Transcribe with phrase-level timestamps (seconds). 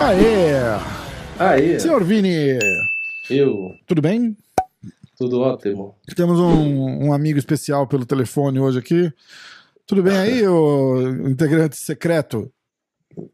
[0.00, 0.54] Aê!
[1.38, 2.58] Aí, Senhor Vini,
[3.28, 4.34] eu, tudo bem?
[5.18, 5.94] tudo ótimo.
[6.16, 9.12] Temos um, um amigo especial pelo telefone hoje aqui.
[9.86, 12.50] Tudo bem aí, o integrante secreto?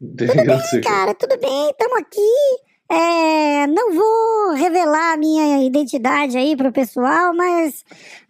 [0.01, 0.83] Integrante secreto.
[0.83, 2.70] Cara, tudo bem, estamos aqui.
[2.91, 7.85] É, não vou revelar a minha identidade aí pro pessoal, mas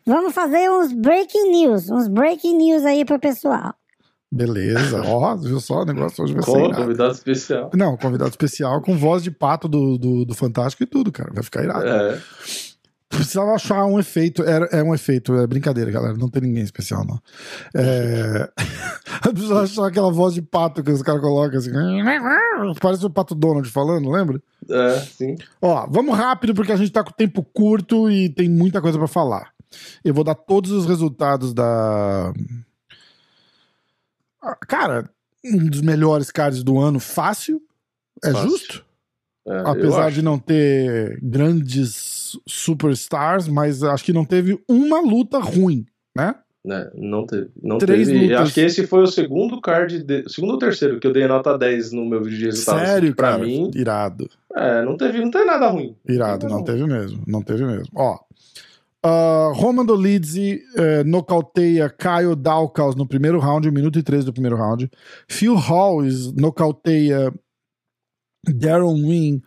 [0.06, 3.74] vamos fazer uns breaking news, uns breaking news aí pro pessoal.
[4.32, 7.72] Beleza, ó, viu só, o negócio hoje vai ser convidado especial.
[7.74, 11.32] Não, convidado especial com voz de pato do, do, do Fantástico e tudo, cara.
[11.34, 11.86] Vai ficar irado.
[11.86, 12.22] É,
[13.12, 14.42] Precisava achar um efeito.
[14.44, 16.16] Era, é um efeito, é brincadeira, galera.
[16.18, 17.22] Não tem ninguém especial, não.
[17.76, 18.50] É...
[19.32, 21.72] Precisava achar aquela voz de pato que os caras colocam assim.
[22.80, 24.42] Parece o Pato Donald falando, lembra?
[24.70, 25.36] é, sim.
[25.62, 29.08] Ó, vamos rápido porque a gente tá com tempo curto e tem muita coisa pra
[29.08, 29.52] falar.
[30.04, 32.34] Eu vou dar todos os resultados da.
[34.42, 35.10] Ah, Cara,
[35.44, 37.62] um dos melhores cards do ano, fácil.
[38.24, 38.50] É Fácil.
[38.50, 38.86] justo?
[39.48, 45.86] É, Apesar de não ter grandes superstars, mas acho que não teve uma luta ruim,
[46.16, 46.36] né?
[46.64, 47.50] né, não teve.
[47.62, 48.22] Não Três teve.
[48.26, 48.40] lutas.
[48.42, 51.58] Acho que esse foi o segundo card, de, segundo ou terceiro, que eu dei nota
[51.58, 52.88] 10 no meu vídeo de resultados.
[52.88, 53.44] Sério, pra cara?
[53.44, 54.30] mim, Irado.
[54.56, 55.96] é, não teve, não teve nada ruim.
[56.08, 56.64] Irado, não Não.
[56.64, 57.24] teve mesmo.
[57.26, 57.88] Não teve mesmo.
[57.96, 58.20] Ó.
[59.04, 64.32] Uh, Roman Dolidze eh, nocauteia Kyle Dawkins no primeiro round, 1 minuto e 13 do
[64.32, 64.88] primeiro round.
[65.28, 67.34] Phil Halls nocauteia
[68.48, 69.42] Darren Wynn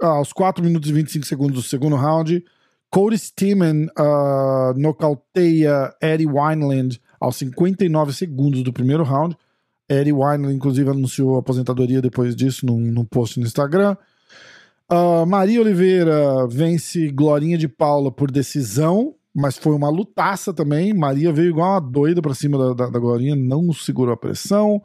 [0.00, 2.44] aos 4 minutos e 25 segundos do segundo round.
[2.90, 9.36] Cody Steeman uh, nocauteia Eddie Wineland aos 59 segundos do primeiro round.
[9.88, 13.96] Eddie Wineland, inclusive, anunciou aposentadoria depois disso num, num post no Instagram.
[14.90, 20.92] Uh, Maria Oliveira vence Glorinha de Paula por decisão, mas foi uma lutaça também.
[20.92, 24.82] Maria veio igual uma doida pra cima da, da, da Glorinha, não segurou a pressão.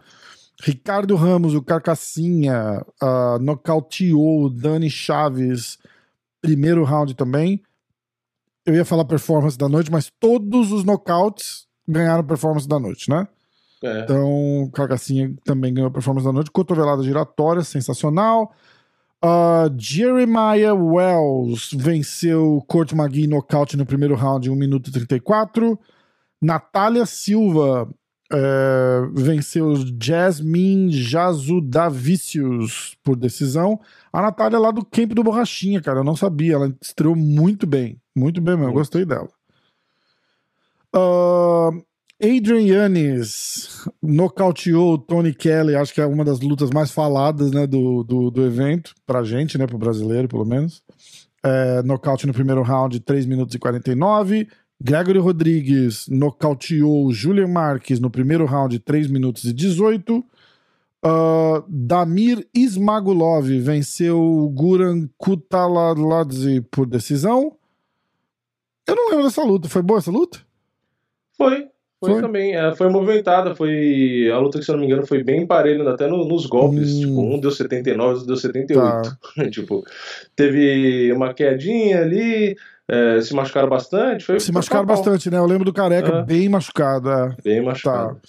[0.61, 5.77] Ricardo Ramos, o Carcassinha, uh, nocauteou o Dani Chaves,
[6.41, 7.61] primeiro round também.
[8.65, 13.27] Eu ia falar performance da noite, mas todos os nocautes ganharam performance da noite, né?
[13.83, 16.51] É, Então, Carcassinha também ganhou performance da noite.
[16.51, 18.51] Cotovelada giratória, sensacional.
[19.23, 25.79] Uh, Jeremiah Wells venceu Court McGee nocaute no primeiro round, 1 minuto e 34.
[26.41, 27.89] Natália Silva
[28.31, 33.79] eh, venceu Jasmine Jazudavicius por decisão.
[34.11, 35.99] A Natália é lá do Camp do Borrachinha, cara.
[35.99, 36.55] Eu não sabia.
[36.55, 37.99] Ela estreou muito bem.
[38.15, 38.71] Muito bem mesmo.
[38.71, 39.29] Eu Gostei dela.
[40.93, 41.69] Ah,
[42.21, 48.03] Adrian Yannis nocauteou Tony Kelly, acho que é uma das lutas mais faladas né, do,
[48.03, 50.81] do, do evento, pra gente, né, pro brasileiro, pelo menos.
[51.43, 54.47] É, nocaute no primeiro round, 3 minutos e 49.
[54.81, 60.23] Gregory Rodrigues nocauteou Julian Marques no primeiro round, 3 minutos e 18.
[61.03, 67.55] Ah, Damir Ismagulov venceu o Guran Kutalaladze por decisão.
[68.87, 69.67] Eu não lembro dessa luta.
[69.67, 70.39] Foi boa essa luta?
[71.37, 71.67] Foi.
[71.99, 72.21] Foi, Foi?
[72.21, 72.55] também.
[72.55, 73.55] É, foi movimentada.
[73.55, 74.29] Foi.
[74.31, 76.93] A luta que, se eu não me engano, foi bem parelho, até no- nos golpes.
[76.93, 76.99] Hum.
[77.01, 79.17] Tipo, um deu 79, outro deu 78.
[79.51, 79.83] tipo,
[80.35, 82.55] teve uma quedinha ali.
[82.89, 84.23] É, se machucaram bastante.
[84.25, 85.37] Foi, Se machucaram pau bastante, né?
[85.37, 86.23] Eu lembro do Careca É.
[86.23, 87.09] bem machucado.
[87.09, 87.35] é.
[87.43, 87.65] Bem Tá.
[87.65, 88.19] machucado.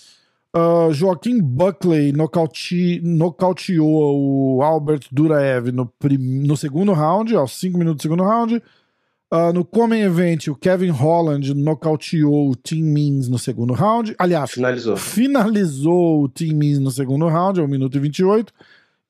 [0.54, 7.78] Ah, Joaquim Buckley nocauti- nocauteou o Albert Duraev no, prim- no segundo round, aos 5
[7.78, 8.62] minutos do segundo round.
[9.30, 14.14] Ah, no Common Event, o Kevin Holland nocauteou o Tim Means no segundo round.
[14.18, 14.96] Aliás, Finalizou.
[14.96, 18.52] finalizou o Tim Means no segundo round, ao 1 minuto e 28.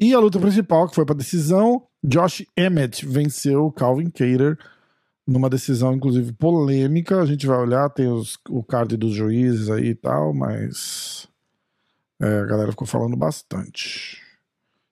[0.01, 4.59] E a luta principal, que foi para decisão, Josh Emmett venceu o Calvin Cater
[5.29, 7.21] numa decisão, inclusive, polêmica.
[7.21, 11.29] A gente vai olhar, tem os- o card dos juízes aí e tal, mas
[12.21, 14.21] é, a galera ficou falando bastante.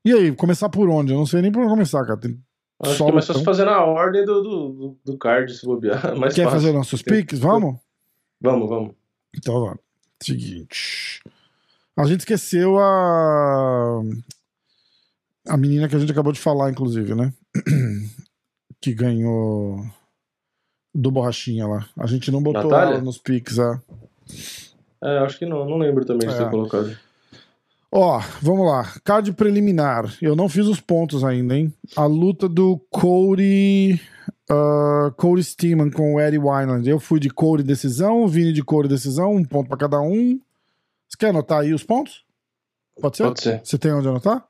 [0.04, 1.12] E aí, começar por onde?
[1.12, 2.18] Eu não sei nem por onde começar, cara.
[2.18, 2.38] Tem
[2.82, 3.40] Acho que começou a lutão.
[3.40, 6.14] se fazer na ordem do, do, do- card, se bobear.
[6.20, 6.60] Mais Quer fácil.
[6.60, 7.38] fazer nossos Tem- piques?
[7.38, 7.76] Vamos?
[8.40, 8.94] Vamos, vamos.
[9.34, 9.78] Então vamos.
[10.22, 11.22] Seguinte.
[11.96, 14.02] A gente esqueceu a.
[15.48, 17.32] A menina que a gente acabou de falar, inclusive, né?
[18.80, 19.84] que ganhou
[20.96, 21.86] do Borrachinha lá.
[21.98, 22.94] A gente não botou Natália?
[22.94, 23.80] ela nos piques, é.
[25.02, 25.64] É, acho que não.
[25.68, 26.38] Não lembro também de É.
[26.38, 26.96] ter colocado.
[27.92, 28.92] Ó, vamos lá.
[29.04, 30.12] Card preliminar.
[30.20, 31.72] Eu não fiz os pontos ainda, hein?
[31.96, 34.00] A luta do Cody.
[34.50, 36.88] ah, Cody Steeman com o Eddie Wineland.
[36.88, 40.38] Eu fui de Cody decisão, Vini de Cody decisão, um ponto pra cada um.
[41.08, 42.24] Você quer anotar aí os pontos?
[43.00, 43.22] Pode ser?
[43.24, 43.60] Pode ser.
[43.64, 44.44] Você tem onde anotar?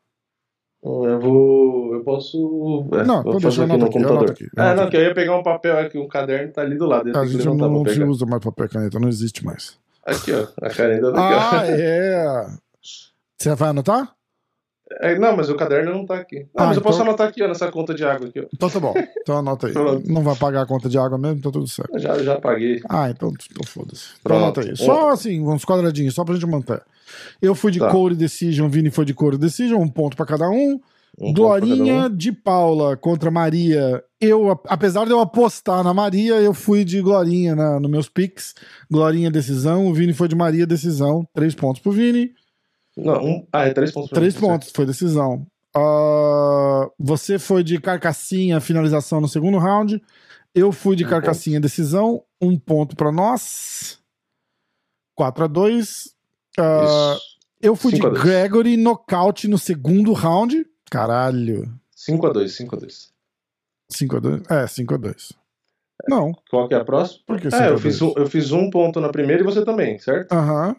[0.82, 1.94] Eu vou.
[1.94, 2.88] Eu posso.
[2.92, 4.30] É, Não, vou fazer aqui no aqui, computador.
[4.30, 6.86] aqui, ah, não, que eu ia pegar um papel aqui, um caderno tá ali do
[6.86, 7.16] lado.
[7.16, 8.06] A gente não pegar.
[8.06, 9.78] usa mais papel e caneta, não existe mais.
[10.04, 10.46] Aqui, ó.
[10.64, 11.64] A caneta tá Ah, ó.
[11.70, 12.46] é.
[13.36, 14.15] Você vai anotar?
[15.00, 16.46] É, não, mas o caderno não tá aqui.
[16.56, 18.44] Ah, Ah, mas eu posso então- anotar aqui, ó, nessa conta de água aqui, ó.
[18.54, 18.94] Então tá bom.
[19.20, 19.74] Então anota aí.
[20.06, 21.92] Não vai pagar a conta de água mesmo, então tudo certo.
[21.94, 22.80] Eu Já, já paguei.
[22.88, 24.04] Ah, então, então foda-se.
[24.20, 24.76] Então anota aí.
[24.76, 26.80] Só assim, uns quadradinhos, só pra gente manter.
[27.42, 27.90] Eu fui de Tá.
[27.90, 30.78] Core Decision, Vini foi de Core Decision, um ponto pra cada um.
[31.18, 32.16] Um Glorinha cada um.
[32.16, 34.04] de Paula contra Maria.
[34.20, 38.54] Eu, apesar de eu apostar na Maria, eu fui de Glorinha na, nos meus picks.
[38.90, 41.26] Glorinha decisão, o Vini foi de Maria decisão.
[41.34, 42.30] Três pontos pro Vini.
[42.96, 43.46] Não, um...
[43.52, 45.46] Ah, é três pontos Três pontos, foi decisão.
[45.74, 50.02] Ah, você foi de carcassinha, finalização no segundo round.
[50.54, 52.22] Eu fui de Um carcassinha, decisão.
[52.40, 53.98] Um ponto pra nós.
[55.14, 56.14] 4 a 2
[56.58, 57.16] Ah.
[57.60, 58.10] Eu fui de Cinco.
[58.10, 60.66] Gregory, nocaute no segundo round.
[60.90, 61.68] Caralho.
[61.96, 63.08] 5x2, 5x2.
[63.90, 65.32] 5 a 2 É, 5 a 2
[66.08, 66.32] Não.
[66.50, 67.20] Qual que é a próxima?
[67.26, 67.82] Por que 5 É, eu 2?
[67.82, 70.32] fiz, um, eu fiz um ponto na primeira e você também, certo?
[70.32, 70.76] Aham.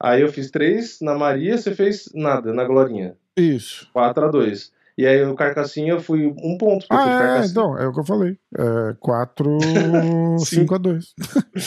[0.00, 3.16] Aí eu fiz três na Maria, você fez nada na Glorinha.
[3.36, 3.88] Isso.
[3.94, 4.70] 4x2.
[4.98, 6.86] E aí o Carcassinha eu fui um ponto.
[6.88, 8.38] Ah, é, então, é o que eu falei.
[8.56, 9.58] É 4,
[10.40, 10.60] Sim.
[10.60, 11.14] 5 a 2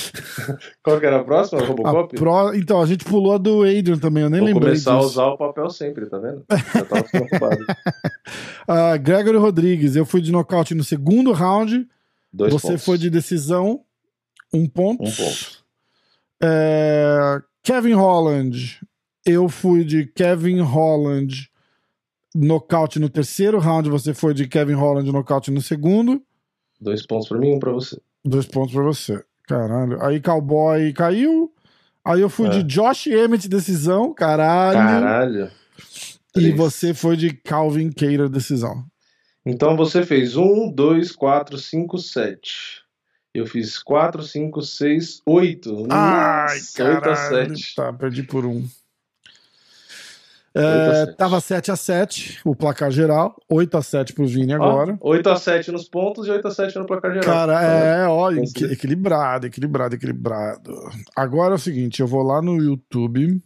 [0.81, 1.61] Qual que era a próxima?
[1.61, 2.15] A Robocop?
[2.15, 2.55] pro...
[2.55, 5.27] Então, a gente pulou a do Adrian também, eu nem Vou lembrei começar a usar
[5.27, 6.43] o papel sempre, tá vendo?
[6.49, 7.65] Já tava preocupado.
[8.67, 11.87] Ah, Gregory Rodrigues, eu fui de nocaute no segundo round.
[12.31, 12.85] Dois você pontos.
[12.85, 13.81] foi de decisão,
[14.53, 15.01] um ponto.
[15.01, 15.63] Um ponto.
[16.41, 18.79] É, Kevin Holland,
[19.25, 21.49] eu fui de Kevin Holland
[22.33, 23.89] nocaute no terceiro round.
[23.89, 26.21] Você foi de Kevin Holland nocaute no segundo.
[26.79, 27.99] Dois pontos pra mim e um pra você.
[28.23, 29.23] Dois pontos pra você.
[29.47, 30.01] Caralho.
[30.03, 31.51] Aí Cowboy caiu.
[32.05, 32.49] Aí eu fui É.
[32.51, 34.13] de Josh Emmett decisão.
[34.13, 34.77] Caralho.
[34.77, 35.51] Caralho.
[36.29, 36.55] E Três.
[36.55, 38.83] você foi de Calvin Cater decisão.
[39.45, 42.81] Então você fez um, dois, quatro, cinco, sete.
[43.33, 45.87] Eu fiz quatro, cinco, seis, oito.
[45.89, 47.57] Ai, Nossa, oito a caralho.
[47.57, 47.75] sete.
[47.75, 48.67] Tá, perdi por um.
[50.55, 51.15] É, sete.
[51.17, 53.35] tava 7 a 7 o placar geral.
[53.47, 54.97] 8 a 7 pro Vini Ó, agora.
[54.99, 57.23] 8 a 7 nos pontos e 8 a 7 no placar geral.
[57.23, 58.41] Cara, é, olha,
[58.71, 60.75] equilibrado, equilibrado, equilibrado.
[61.15, 63.39] Agora é o seguinte, eu vou lá no YouTube.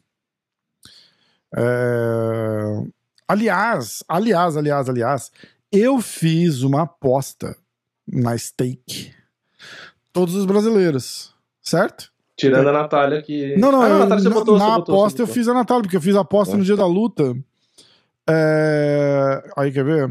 [1.56, 2.84] É,
[3.28, 5.32] Aliás, aliás, aliás, aliás,
[5.72, 7.56] eu fiz uma aposta
[8.08, 9.14] na stake.
[10.12, 12.12] Todos os brasileiros, certo?
[12.36, 13.56] Tirando a Natália que.
[13.58, 15.98] Não, não, ah, eu- Natália, na, botou, na botou, aposta eu fiz a Natália, porque
[15.98, 16.58] eu fiz a aposta Ah.
[16.58, 17.36] no dia da luta.
[18.30, 20.10] É, Aí, quer ver?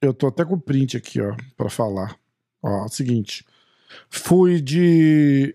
[0.00, 2.16] Eu tô até com o print aqui, ó, pra falar.
[2.62, 3.44] Ó, seguinte.
[4.08, 5.54] Fui de.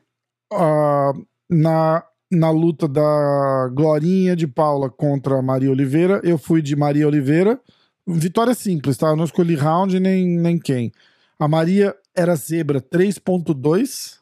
[0.51, 1.13] ah,
[1.49, 7.07] na, na luta da Glorinha de Paula contra a Maria Oliveira, eu fui de Maria
[7.07, 7.59] Oliveira.
[8.07, 9.07] Vitória simples, tá?
[9.07, 10.91] Eu não escolhi round nem, nem quem.
[11.39, 14.19] A Maria era zebra 3.2.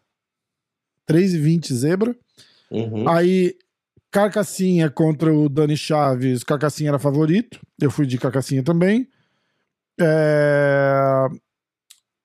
[1.07, 2.15] 3,20 zebra.
[2.69, 3.09] Uhum.
[3.09, 3.56] Aí,
[4.12, 6.44] Carcassinha contra o Dani Chaves.
[6.44, 7.59] Carcassinha era favorito.
[7.80, 9.07] Eu fui de Carcassinha também.
[10.00, 11.27] É...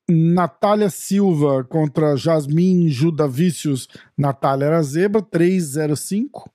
[0.08, 3.88] Natália Silva contra Jasmin Juda Vícios.
[4.16, 6.50] Natália era zebra, 3,05.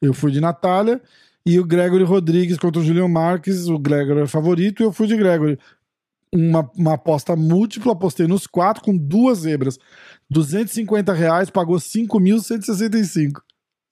[0.00, 1.00] Eu fui de Natália.
[1.44, 3.68] E o Gregory Rodrigues contra o Julião Marques.
[3.68, 5.58] O Gregory era favorito e eu fui de Gregory.
[6.34, 9.78] Uma, uma aposta múltipla, apostei nos quatro com duas zebras.
[10.30, 13.40] 250 reais, pagou 5.165.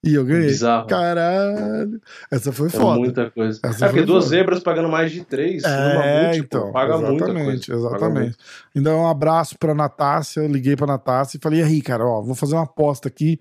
[0.03, 0.47] E eu ganhei.
[0.47, 0.85] Bizarro.
[0.85, 1.99] Caralho.
[2.29, 2.99] Essa foi foda.
[2.99, 3.59] muita coisa.
[3.63, 4.35] Essa é porque duas foda.
[4.37, 6.71] zebras pagando mais de três numa É, múltipla, então.
[6.71, 7.87] paga muita exatamente, coisa.
[7.87, 8.37] Exatamente.
[8.75, 10.41] Então, um abraço pra Natácia.
[10.41, 13.39] Eu liguei pra Natácia e falei: aí, cara, ó, vou fazer uma aposta aqui.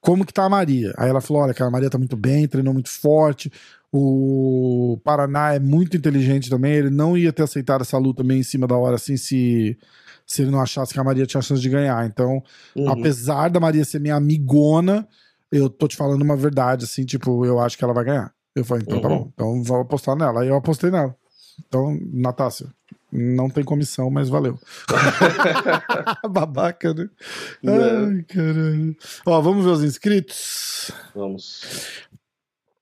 [0.00, 0.94] Como que tá a Maria?
[0.96, 3.50] Aí ela falou: olha, cara, a Maria tá muito bem, treinou muito forte.
[3.92, 6.72] O Paraná é muito inteligente também.
[6.74, 9.78] Ele não ia ter aceitado essa luta meio em cima da hora, assim, se,
[10.26, 12.04] se ele não achasse que a Maria tinha chance de ganhar.
[12.06, 12.42] Então,
[12.74, 12.88] Uhum.
[12.90, 15.06] apesar da Maria ser minha amigona,
[15.50, 18.32] eu tô te falando uma verdade, assim, tipo, eu acho que ela vai ganhar.
[18.54, 19.18] Eu falei, então tá Uhum.
[19.18, 20.42] bom, então vou apostar nela.
[20.42, 21.14] Aí eu apostei nela.
[21.66, 22.66] Então, Natácia,
[23.10, 24.58] não tem comissão, mas valeu.
[26.28, 27.08] Babaca, né?
[27.62, 27.72] Né?
[28.08, 28.96] Ai, caralho.
[29.24, 30.90] Ó, vamos ver os inscritos.
[31.14, 31.62] Vamos.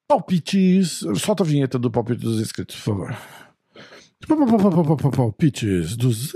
[0.08, 1.00] Palpites.
[1.16, 3.16] Solta a vinheta do palpite dos inscritos, por favor.
[5.16, 6.34] Palpites dos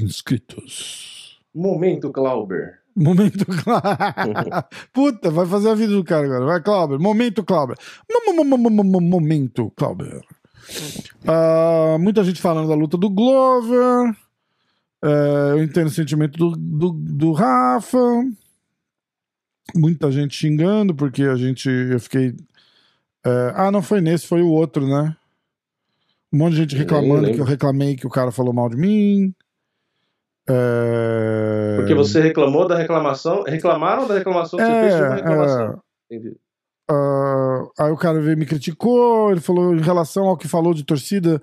[0.00, 1.38] inscritos.
[1.54, 2.78] Momento, Clauber.
[2.96, 4.64] Momento Clauber.
[4.92, 6.44] Puta, vai fazer a vida do cara agora.
[6.44, 6.98] Vai, Clauber.
[6.98, 7.76] Momento Clauber.
[8.10, 10.20] Mo- mo- mo- mo- mo- mo- Momento Clauber.
[11.26, 14.14] Ah, muita gente falando da luta do Glover.
[15.02, 17.98] É, eu entendo o sentimento do, do, do Rafa.
[19.74, 21.68] Muita gente xingando, porque a gente.
[21.68, 22.34] Eu fiquei.
[23.24, 25.16] É, ah, não foi nesse, foi o outro, né?
[26.32, 29.34] Um monte de gente reclamando que eu reclamei que o cara falou mal de mim.
[30.48, 31.76] É...
[31.76, 33.42] Porque você reclamou da reclamação.
[33.42, 35.82] Reclamaram da reclamação que você fez sobre a reclamação.
[36.10, 36.36] é, Entendi.
[36.90, 40.72] ah, aí o cara veio e me criticou, ele falou em relação ao que falou
[40.72, 41.40] de torcida,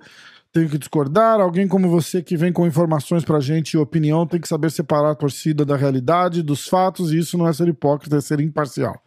[0.52, 1.40] tenho que discordar.
[1.40, 5.10] Alguém como você que vem com informações pra gente e opinião tem que saber separar
[5.10, 9.00] a torcida da realidade, dos fatos, e isso não é ser hipócrita, é ser imparcial.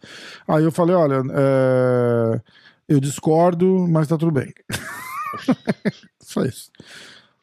[0.46, 2.40] Aí eu falei, olha, é,
[2.88, 4.52] eu discordo, mas tá tudo bem.
[6.20, 6.70] Só isso.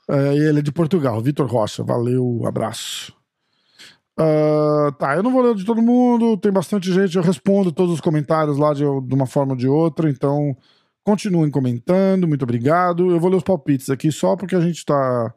[0.10, 1.84] É, ele é de Portugal, Vitor Rocha.
[1.84, 3.14] Valeu, abraço.
[4.22, 7.94] Ah, tá, eu não vou ler de todo mundo, tem bastante gente, eu respondo todos
[7.94, 10.58] os comentários lá de, de uma forma ou de outra, então
[11.10, 13.10] continuem comentando, muito obrigado.
[13.10, 15.34] Eu vou ler os palpites aqui só porque a gente tá.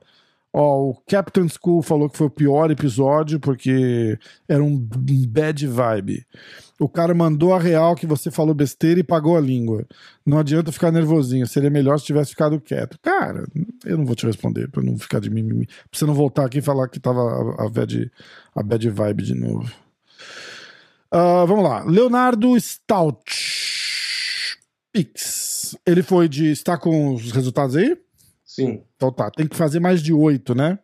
[0.53, 6.27] Ó, o Captain School falou que foi o pior episódio porque era um bad vibe.
[6.79, 9.87] O cara mandou a real que você falou besteira e pagou a língua.
[10.27, 12.99] Não adianta ficar nervosinho, seria melhor se tivesse ficado quieto.
[13.01, 13.47] Cara,
[13.87, 15.65] eu não vou te responder pra não ficar de mimimi.
[15.65, 18.13] Pra você não voltar aqui e falar que tava a, a, bad,
[18.55, 19.73] a bad vibe de novo.
[21.11, 21.83] Ah, vamos lá.
[21.85, 23.23] Leonardo Stout.
[24.93, 25.42] Pix.
[25.87, 26.51] Ele foi de.
[26.51, 27.97] Está com os resultados aí?
[28.45, 29.31] Sim, Então tá.
[29.31, 30.79] Tem que fazer mais de oito, né?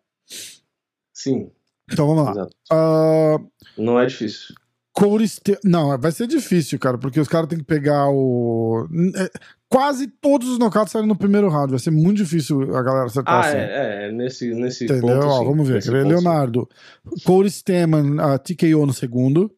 [1.12, 1.50] sim.
[1.90, 2.47] Então vamos lá.
[2.71, 3.38] Ah,
[3.76, 4.54] Não é difícil.
[4.92, 8.87] Corey Ste- Não, vai ser difícil, cara, porque os caras têm que pegar o.
[9.16, 9.30] é,
[9.71, 11.71] Quase todos os knockouts saíram no primeiro round.
[11.71, 13.57] Vai ser muito difícil a galera acertar Ah, assim.
[13.57, 15.21] é, é, nesse, nesse Entendeu?
[15.21, 15.26] ponto.
[15.26, 15.45] Ó, sim.
[15.47, 15.75] vamos ver.
[15.75, 15.90] Ponto, sim.
[16.09, 16.68] Leonardo.
[17.25, 19.54] Corey Steman, ah, TKO no segundo.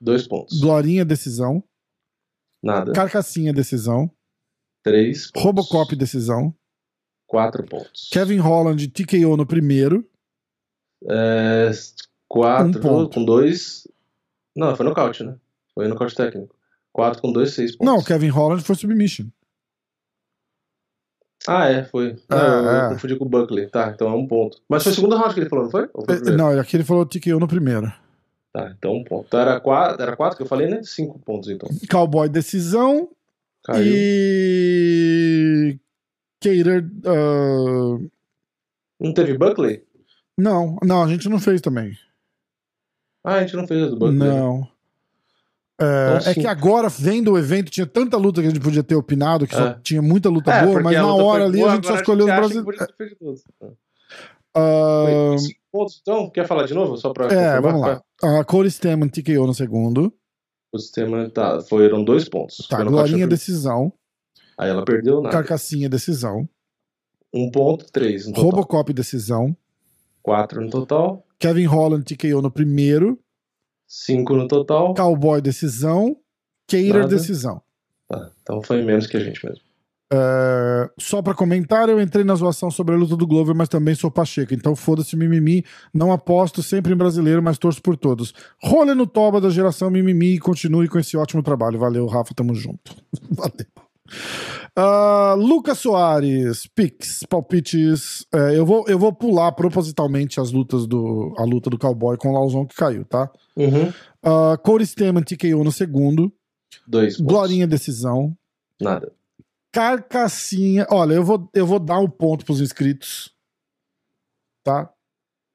[0.00, 0.60] Dois pontos.
[0.60, 1.62] Glorinha, decisão.
[2.62, 2.92] Nada.
[2.92, 4.10] Carcassinha, decisão.
[4.82, 5.42] Três pontos.
[5.44, 6.54] Robocop, decisão.
[7.26, 8.08] Quatro pontos.
[8.10, 10.08] Kevin Holland, TKO no primeiro.
[11.08, 11.70] É,
[12.28, 13.14] quatro Um ponto.
[13.14, 13.86] com dois.
[14.56, 15.36] Não, foi nocaute, né?
[15.74, 16.54] Foi nocaute técnico.
[16.92, 17.94] Quatro com dois, seis pontos.
[17.94, 19.26] Não, Kevin Holland foi submission.
[21.46, 22.16] Ah, é, foi.
[22.28, 22.84] Não, É, eu, é.
[22.86, 23.68] eu confundi com o Buckley.
[23.68, 24.60] Tá, então é um ponto.
[24.68, 25.88] Mas foi o segundo round que ele falou, não foi?
[25.88, 26.36] Foi?
[26.36, 27.92] Não, aqui ele falou TKO no primeiro.
[28.52, 29.26] Tá, então um ponto.
[29.28, 30.82] Então era quatro, era quatro que eu falei, né?
[30.82, 31.68] Cinco pontos, então.
[31.90, 33.08] Cowboy, decisão.
[33.68, 33.84] Caiu.
[33.94, 35.78] E.
[36.40, 36.84] Cater.
[37.04, 37.98] ah,
[38.98, 39.82] Não teve Buckley?
[40.38, 41.92] Não, não, a gente não fez também.
[43.24, 44.18] Ah, a gente não fez a do Buckley.
[44.18, 44.26] né?
[44.26, 44.66] Não.
[45.80, 48.82] É, Então, é que agora, vendo o evento, tinha tanta luta que a gente podia
[48.82, 49.78] ter opinado, que só É.
[49.82, 52.32] tinha muita luta É, boa, mas na hora ali boa, a gente só escolheu os
[52.34, 53.44] brasileiros.
[54.56, 55.36] Ah,
[55.70, 56.30] pontos, então?
[56.30, 56.96] Quer falar de novo?
[56.96, 58.02] Só pra é, vamos lá.
[58.40, 60.12] A Corey Steman TKO no segundo.
[60.72, 62.66] O sistema tá, foram dois pontos.
[62.68, 63.92] Tá, Glorinha, decisão.
[64.56, 65.34] Aí ela perdeu nada.
[65.34, 66.48] Carcassinha, decisão.
[67.32, 68.50] Um ponto, três no total.
[68.50, 69.56] Robocop, decisão.
[70.22, 71.24] Quatro no total.
[71.38, 73.18] Kevin Holland TKO no primeiro.
[73.86, 74.94] Cinco no total.
[74.94, 76.16] Cowboy, decisão.
[76.66, 77.08] Cater, Nada.
[77.08, 77.62] decisão.
[78.06, 79.62] Tá, então foi menos que a gente mesmo.
[80.10, 83.94] É, só pra comentar, eu entrei na zoação sobre a luta do Glover, mas também
[83.94, 84.54] sou Pacheco.
[84.54, 85.64] Então foda-se mimimi.
[85.92, 88.32] Não aposto sempre em brasileiro, mas torço por todos.
[88.62, 91.78] Rolê no toba da geração mimimi e continue com esse ótimo trabalho.
[91.78, 92.94] Valeu, Rafa, tamo junto.
[93.30, 93.66] Valeu.
[94.74, 98.24] Ah, Lucas Soares, Pix, palpites.
[98.32, 101.34] É, eu, vou, eu vou pular propositalmente as lutas do.
[101.36, 103.30] A luta do cowboy com o Lauzon que caiu, tá?
[103.56, 103.88] Uhum.
[104.24, 106.32] Uh, Corey Steman TKO no segundo.
[106.86, 107.26] Dois pontos.
[107.26, 108.34] Glorinha decisão.
[108.80, 109.12] Nada.
[109.72, 110.86] Carcassinha.
[110.90, 113.30] Olha, eu vou, eu vou dar um ponto pros inscritos.
[114.64, 114.90] Tá?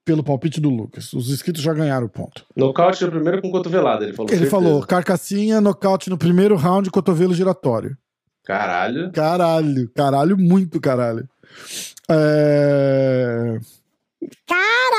[0.05, 1.13] Pelo palpite do Lucas.
[1.13, 2.46] Os inscritos já ganharam o ponto.
[2.55, 4.29] Nocaute no primeiro com cotovelada, ele falou.
[4.29, 4.51] Ele certeza.
[4.51, 7.98] falou: carcassinha, nocaute no primeiro round, cotovelo giratório.
[8.43, 9.12] Caralho.
[9.13, 11.27] Caralho, caralho, muito caralho.
[12.10, 13.58] É...
[14.46, 14.93] Caralho!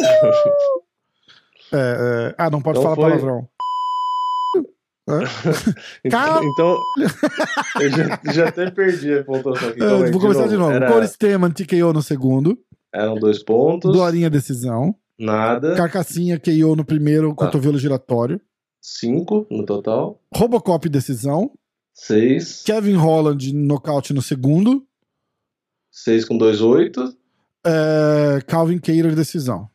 [1.72, 1.76] é,
[2.30, 3.48] é, Ah, não pode Então falar foi- palavrão.
[6.10, 6.78] Car- Então,
[7.80, 9.82] eu já, já até perdi a pontuação aqui.
[9.82, 10.72] Aí, vou começar de novo.
[10.72, 12.58] Era- Corey Steman TKO no segundo.
[12.92, 13.90] eram dois pontos.
[13.94, 14.94] Glorinha decisão.
[15.18, 15.76] Nada.
[15.76, 17.44] Carcassinha KO no primeiro, Tá.
[17.46, 18.40] cotovelo giratório.
[18.82, 20.18] Cinco no total.
[20.34, 21.50] Robocop decisão.
[21.92, 22.62] Seis.
[22.64, 24.84] Kevin Holland nocaute no segundo.
[25.90, 27.14] Seis com dois, oito.
[27.66, 29.68] É, Calvin Cater decisão.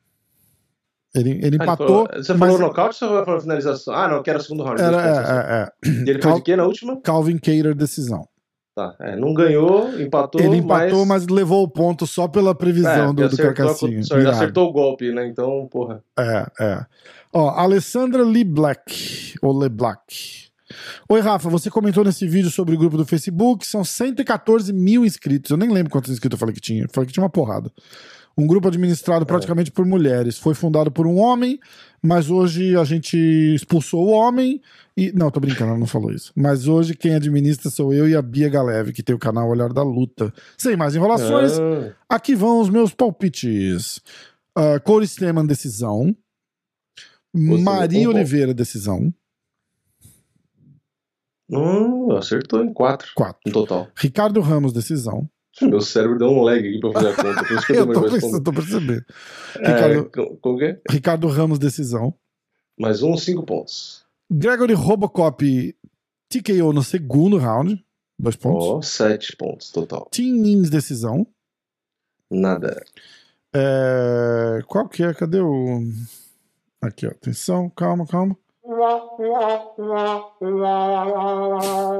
[1.15, 2.07] Ele, ele Ah, ele empatou.
[2.13, 3.93] Você mas falou nocaute ou você falou finalização?
[3.93, 4.81] Ah, não, que era o segundo round.
[4.81, 5.89] era, é, é, é.
[6.05, 6.99] E ele Cal- foi de quê na última?
[7.01, 8.27] Calvin Cater decisão.
[8.75, 8.93] Tá.
[8.99, 10.41] é, não ganhou, empatou.
[10.41, 11.25] ele empatou, mas.
[11.25, 13.35] mas levou o ponto só pela previsão É, do, do
[14.03, 14.29] só Irado.
[14.35, 15.25] acertou o golpe, né?
[15.25, 16.03] Então, porra.
[16.19, 16.85] É, é.
[17.33, 20.49] Ó, Alessandra Lee Black, ou Le Black.
[21.09, 25.51] Oi, Rafa, você comentou nesse vídeo sobre o grupo do Facebook, são 114 mil inscritos.
[25.51, 26.83] Eu nem lembro quantos inscritos eu falei que tinha.
[26.83, 27.71] Eu falei que tinha uma porrada.
[28.37, 30.37] Um grupo administrado praticamente por mulheres.
[30.37, 31.57] Foi fundado por um homem,
[32.01, 33.17] mas hoje a gente
[33.55, 34.61] expulsou o homem
[34.97, 35.11] e.
[35.13, 36.33] Não, tô brincando, ela não falou isso.
[36.35, 39.71] Mas hoje quem administra sou eu e a Bia Galev, que tem o canal Olhar
[39.71, 40.33] da Luta.
[40.57, 44.01] Sem mais enrolações, Ah, aqui vão os meus palpites.
[44.57, 46.15] Uh, Corey Steman, decisão.
[47.33, 48.15] Maria um ponto.
[48.17, 49.13] Oliveira, decisão.
[51.49, 53.39] hum, acertou em 4 4.
[53.45, 53.87] no total.
[53.95, 55.29] Ricardo Ramos, decisão.
[55.61, 57.43] Meu cérebro deu um lag aqui pra fazer a conta.
[57.45, 59.05] Por isso que eu Eu tô, pensando, tô percebendo.
[59.59, 60.81] É, Ricardo, co- como que é?
[60.89, 62.13] Ricardo Ramos, decisão.
[62.77, 64.05] Mais um, 5 pontos.
[64.29, 65.75] Gregory Robocop
[66.29, 67.83] TKO no segundo round.
[68.19, 68.65] Dois pontos.
[68.67, 70.09] Ó, 7 pontos total.
[70.11, 71.25] Tim Nins, decisão.
[72.29, 72.83] Nada.
[73.53, 75.13] É, Qual que é?
[75.13, 75.83] Cadê o.
[76.81, 77.11] Aqui, ó.
[77.11, 78.37] Atenção, calma, calma.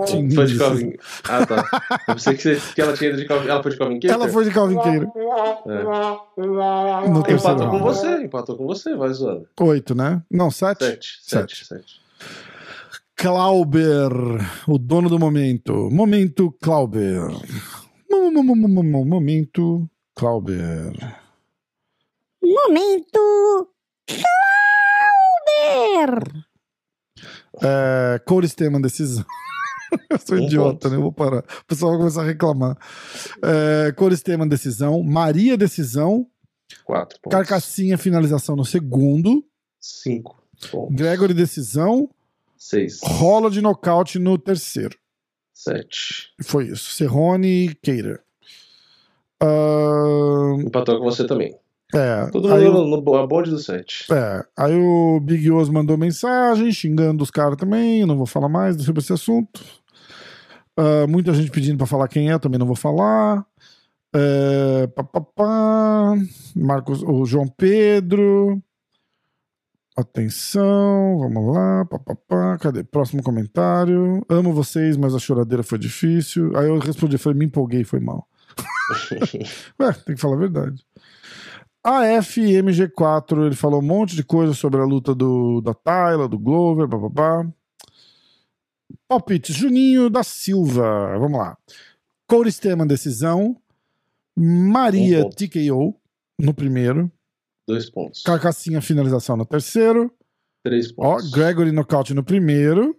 [0.08, 0.58] Tim Foi de.
[0.58, 0.94] Calvin.
[1.30, 1.64] Ah, tá.
[2.08, 3.48] Eu pensei que, você- que ela tinha ido de Calvin.
[3.50, 4.16] Ela foi de Calvin Keiter?
[4.16, 5.12] Ela foi de Calvin Queiro.
[5.68, 5.84] É.
[7.10, 9.48] No Empatou com você, empatou com você, vai zoando.
[9.60, 10.22] Oito, né?
[10.32, 10.84] Não, sete.
[10.86, 12.02] 7, 7, 7.
[13.18, 14.12] Clauber,
[14.68, 15.90] o dono do momento.
[15.92, 17.22] Momento Clauber.
[18.10, 20.92] Mo- mo- mo- mo- mo- mo- Momento Clauber.
[22.44, 23.70] Momento.
[25.58, 26.46] Clauber!
[27.62, 29.26] É, Corey Steman, decisão.
[30.10, 30.98] Eu sou Um idiota, né?
[30.98, 31.40] Eu vou parar.
[31.62, 32.78] O pessoal vai começar a reclamar.
[33.42, 35.02] É, Corey Steman, decisão.
[35.04, 36.28] Maria, decisão.
[36.84, 37.38] 4 pontos.
[37.38, 39.46] Carcassinha, finalização no segundo.
[39.80, 40.96] 5 pontos.
[40.96, 42.10] Gregory, decisão.
[42.58, 43.00] 6.
[43.04, 44.98] Rola de nocaute no terceiro.
[45.54, 46.34] 7.
[46.44, 46.92] Foi isso.
[46.94, 48.22] Serrone e Keira.
[49.42, 51.56] Ahn, Empatou com você também.
[51.94, 54.08] É, Todo aí mundo no, no a bonde do 7.
[54.12, 58.06] É, aí o Big Oz mandou mensagem xingando os caras também.
[58.06, 59.62] Não vou falar mais sobre esse assunto.
[60.78, 63.46] Ah, muita gente pedindo pra falar quem é, também não vou falar.
[64.14, 66.16] É, pá, pá, pá.
[66.56, 68.62] Marcos, o João Pedro.
[69.98, 71.86] Atenção, vamos lá.
[71.86, 72.58] Pá, pá, pá.
[72.58, 72.84] Cadê?
[72.84, 74.26] Próximo comentário.
[74.30, 76.56] Amo vocês, mas a choradeira foi difícil.
[76.58, 78.28] Aí eu respondi, falei, me empolguei, foi mal.
[79.80, 80.86] Ué, tem que falar a verdade.
[81.86, 86.88] AFMG4, ele falou um monte de coisa sobre a luta do, da Tyler, do Glover,
[86.88, 87.48] bababá.
[89.08, 91.56] Palpite, Juninho da Silva, vamos lá.
[92.28, 93.56] Corey Steman, decisão.
[94.36, 95.30] Maria Um.
[95.30, 95.96] TKO
[96.40, 97.12] no primeiro.
[97.68, 98.24] 2 pontos.
[98.24, 100.12] Carcassinha, finalização no terceiro.
[100.64, 101.32] 3 Ó, pontos.
[101.32, 102.98] Gregory nocaute no primeiro.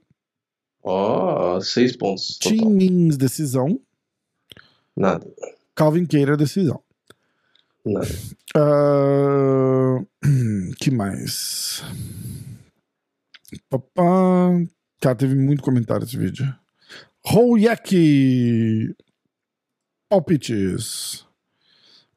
[0.82, 2.38] Ó, 6 pontos.
[2.40, 2.64] Tim.
[2.70, 3.80] Mins, decisão.
[4.96, 5.26] Nada.
[5.74, 6.80] Calvin Keira, decisão.
[8.54, 9.98] Ah,
[10.80, 11.82] que mais?
[13.68, 14.50] Papá.
[15.00, 16.46] Cara, teve muito comentário esse vídeo.
[17.24, 18.94] Royek.
[20.08, 21.25] Palpites.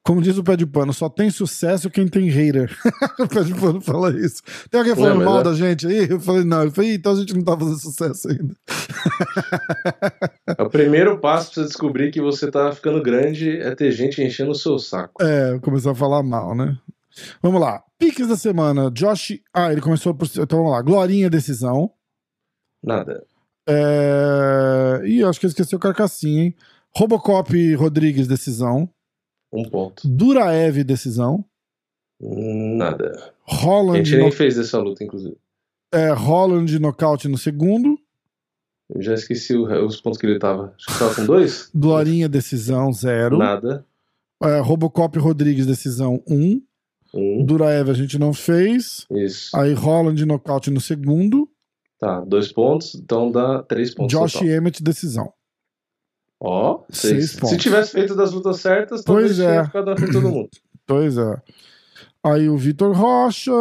[0.04, 2.76] Como diz o pé de pano, só tem sucesso quem tem hater.
[3.20, 4.42] o pé de pano fala isso.
[4.70, 6.10] Tem alguém falando mal é- da gente aí?
[6.10, 6.64] Eu falei, não.
[6.64, 8.56] Eu falei, "Ih, então a gente não tá fazendo sucesso ainda.
[10.58, 14.52] O primeiro passo pra você descobrir que você tá ficando grande é ter gente enchendo
[14.52, 15.22] o seu saco.
[15.22, 16.78] É, começou a falar mal, né?
[17.42, 17.84] Vamos lá.
[17.98, 18.90] Piques da semana.
[18.92, 19.40] Josh.
[19.54, 20.28] Ah, ele começou por.
[20.28, 20.82] Então vamos lá.
[20.82, 21.92] Glorinha, decisão.
[22.82, 23.24] Nada.
[23.68, 25.02] É...
[25.06, 26.56] Ih, acho que eu esqueci o Carcassinha, hein?
[26.96, 28.90] Robocop Rodrigues, decisão.
[29.52, 30.08] Um ponto.
[30.08, 31.44] Duraev, decisão.
[32.22, 33.34] Nada.
[33.48, 34.32] A Holland, gente nem no...
[34.32, 35.38] fez essa luta, inclusive.
[35.94, 37.98] é, Holland nocaute no segundo.
[38.94, 40.74] Eu já esqueci o- os pontos que ele tava.
[40.76, 41.70] Acho que tava com dois?
[41.74, 43.38] Glorinha, decisão, zero.
[43.38, 43.86] Nada.
[44.44, 46.62] É, Robocop Rodrigues, decisão, um.
[47.14, 47.44] Um.
[47.46, 49.06] Duraev a gente não fez.
[49.12, 49.56] Isso.
[49.56, 51.50] Aí Holland nocaute no segundo.
[52.00, 54.12] Tá, dois pontos, então dá três pontos.
[54.18, 54.48] Josh total.
[54.50, 55.34] Emmett, decisão.
[56.40, 57.36] Ó, Seis seis.
[57.36, 57.50] pontos.
[57.50, 59.52] Se tivesse feito das lutas certas, Pois talvez é.
[59.52, 60.50] tinha ficado na frente todo mundo.
[60.88, 61.42] Pois é.
[62.24, 63.52] Aí o Vitor Rocha.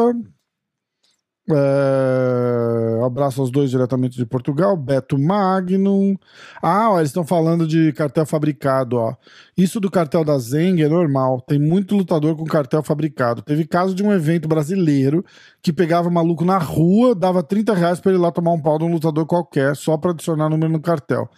[1.51, 4.77] É, abraço aos dois diretamente de Portugal.
[4.77, 6.17] Beto Magnum.
[6.63, 9.15] Ah, ó, eles estão falando de cartel fabricado, ó.
[9.57, 11.41] Isso do cartel da Zeng é normal.
[11.41, 13.43] Tem muito lutador com cartel fabricado.
[13.43, 15.25] Teve caso de um evento brasileiro
[15.63, 18.79] que pegava maluco na rua, dava 30 reais pra ele ir lá tomar um pau
[18.79, 21.29] de um lutador qualquer, só pra adicionar número no cartel.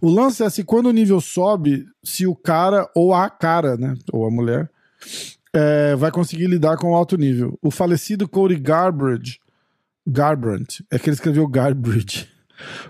[0.00, 3.94] O lance é se quando o nível sobe, se o cara ou a cara, né,
[4.12, 4.68] ou a mulher,
[5.54, 7.58] é, vai conseguir lidar com o alto nível.
[7.62, 9.38] O falecido Cody Garbrandt,
[10.06, 12.28] Garbrandt, é que ele escreveu Garbrandt,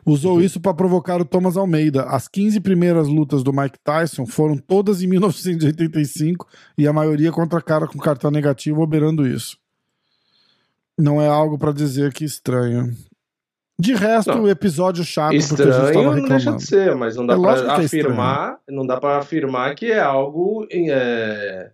[0.05, 2.05] usou isso para provocar o Thomas Almeida.
[2.05, 6.47] As 15 primeiras lutas do Mike Tyson foram todas em 1985
[6.77, 9.57] e a maioria contra cara com cartão negativo operando isso.
[10.99, 12.95] Não é algo para dizer que estranho.
[13.79, 14.43] De resto, Não.
[14.43, 17.37] o episódio chato porque a gente Estranho não deixa de ser, mas não dá É
[17.37, 21.73] que é afirmar, não dá para afirmar que é algo é,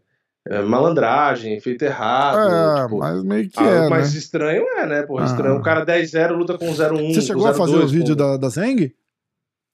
[0.49, 2.39] é, malandragem, feito errado.
[2.39, 4.19] É, tipo, mas meio que é, mas né?
[4.19, 5.03] estranho é, né?
[5.03, 5.27] Porra, Ah.
[5.27, 5.57] estranho.
[5.57, 7.13] O cara 10-0 luta com 0-1.
[7.15, 8.93] Você chegou a fazer 0-2, o vídeo com- da, da Zeng?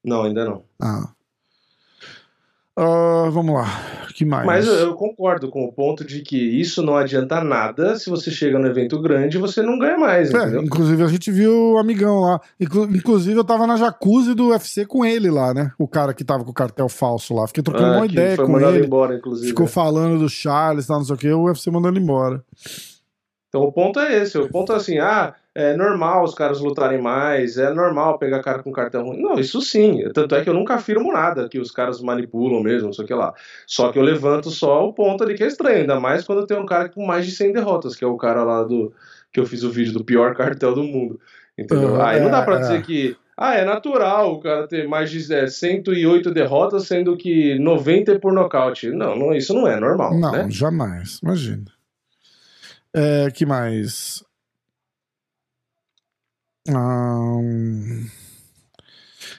[0.05, 0.65] Não, ainda não.
[0.83, 1.09] Ah.
[2.77, 3.67] Ah, vamos lá.
[4.15, 4.47] Que mais?
[4.47, 8.59] Mas eu, concordo com o ponto de que isso não adianta nada se você chega
[8.59, 12.21] no evento grande e você não ganha mais, É, inclusive a gente viu o amigão
[12.21, 12.41] lá.
[12.61, 15.73] Inclu- inclusive eu tava na jacuzzi do UFC com ele lá, né?
[15.79, 17.47] O cara que tava com o cartel falso lá.
[17.49, 18.87] Fiquei trocando Ah, uma ideia foi com ele.
[18.87, 19.49] embora, inclusive.
[19.49, 19.73] Ficou né?
[19.73, 21.29] falando do Charles, tal, não sei o que.
[21.33, 22.43] O UFC mandou ele embora.
[23.49, 27.01] Então o ponto é esse, o ponto é assim, ah, é normal os caras lutarem
[27.01, 29.23] mais, é normal pegar cara com cartão ruim.
[29.23, 32.87] Não, isso sim, tanto é que eu nunca afirmo nada que os caras manipulam mesmo,
[32.87, 33.33] não sei o que lá.
[33.67, 36.59] Só que eu levanto só o ponto ali que é estranho, ainda mais quando tem
[36.59, 38.93] um cara com mais de 100 derrotas, que é o cara lá do
[39.33, 41.21] que eu fiz o vídeo do pior cartel do mundo.
[41.57, 42.01] Entendeu?
[42.01, 42.83] Ah, Aí não dá pra é, dizer é.
[42.83, 48.13] que ah, é natural o cara ter mais de é, 108 derrotas, sendo que 90
[48.13, 48.91] é por nocaute.
[48.91, 50.47] Não, não isso não é normal, Não, né?
[50.51, 51.21] jamais.
[51.23, 51.65] Imagina.
[52.93, 54.24] É, que mais?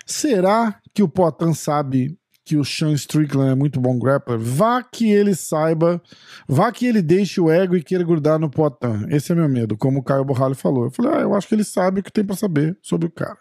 [0.06, 4.38] Será que o Potan sabe que o Sean Strickland é muito bom grappler?
[4.38, 6.00] Vá que ele saiba,
[6.48, 9.08] vá que ele deixe o ego e queira grudar no Potan.
[9.10, 10.86] Esse é meu medo, como o Caio Borralho falou.
[10.86, 13.12] Eu falei, ah, eu acho que ele sabe o que tem pra saber sobre o
[13.12, 13.38] cara.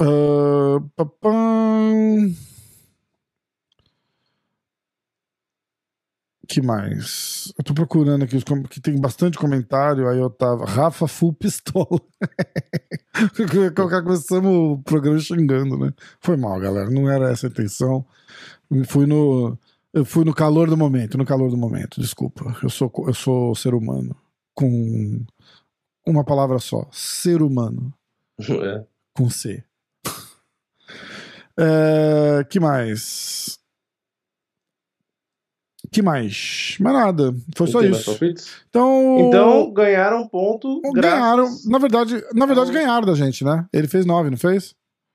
[0.00, 2.34] Ah, papam.
[6.52, 7.50] Que mais?
[7.56, 10.66] Eu tô procurando aqui os que tem bastante comentário, aí eu tava.
[10.66, 11.98] Rafa Full Pistola.
[14.04, 15.94] Começamos o programa xingando, né?
[16.20, 16.90] Foi mal, galera.
[16.90, 18.04] Não era essa a intenção.
[18.70, 19.58] Eu Fui no.
[19.94, 22.54] Eu fui no calor do momento, no calor do momento, desculpa.
[22.62, 24.14] Eu sou, eu sou ser humano.
[24.54, 25.24] Com
[26.06, 26.86] uma palavra só.
[26.92, 27.94] Ser humano.
[28.42, 28.84] É.
[29.14, 29.64] Com C.
[31.54, 33.61] É, que mais?
[35.92, 36.76] Que mais?
[36.80, 37.34] Mais nada.
[37.54, 38.18] Foi Não só isso.
[38.70, 40.80] Então, Então ganharam um ponto.
[40.94, 41.44] ganharam.
[41.44, 43.66] graças- Na verdade, na verdade ao- ganharam da gente, né?
[43.72, 44.74] Ele fez nove, não fez?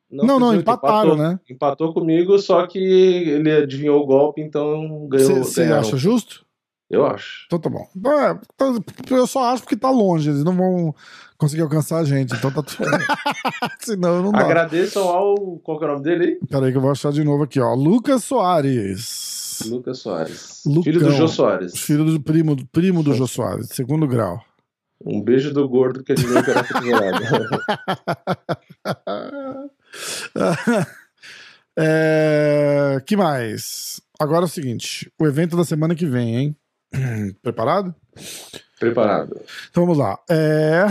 [0.10, 1.40] Não, não, oito, empataram, empatou, né?
[1.50, 5.44] Empatou comigo, só que ele adivinhou o golpe, então ganhou.
[5.44, 6.46] Você acha justo?
[6.90, 7.44] Eu acho.
[7.48, 7.86] Então tá bom.
[8.10, 8.82] É, então,
[9.18, 10.96] eu só acho porque tá longe, eles não vão
[11.38, 12.86] conseguir alcançar a gente, então tá tudo.
[13.82, 14.40] Senão não dá.
[14.40, 15.36] Agradeçam ao.
[15.62, 16.48] Qual é o nome dele aí?
[16.48, 17.74] Peraí que eu vou achar de novo aqui, ó.
[17.74, 19.37] Lucas Soares.
[19.66, 20.62] Lucas Soares.
[20.66, 20.84] Lucão.
[20.84, 21.78] Filho do Jô Soares.
[21.78, 24.44] Filho do primo, primo do Jô Soares, segundo grau.
[25.04, 27.24] Um beijo do gordo que adivinhou que era tesourado.
[31.78, 34.02] é, que mais?
[34.20, 36.56] Agora é o seguinte: o evento da semana que vem, hein?
[37.42, 37.94] Preparado?
[38.80, 39.40] Preparado.
[39.70, 40.20] Então vamos lá.
[40.30, 40.86] É.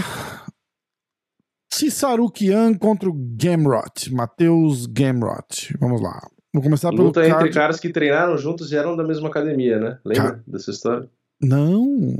[1.68, 4.12] Tissarukian contra o Gamrot.
[4.12, 5.76] Matheus Gamrot.
[5.78, 6.20] Vamos lá.
[6.56, 7.50] Vou começar pelo Luta entre card.
[7.52, 9.98] caras que treinaram juntos e eram da mesma academia, né?
[10.02, 11.06] Lembra dessa história?
[11.38, 12.16] Não.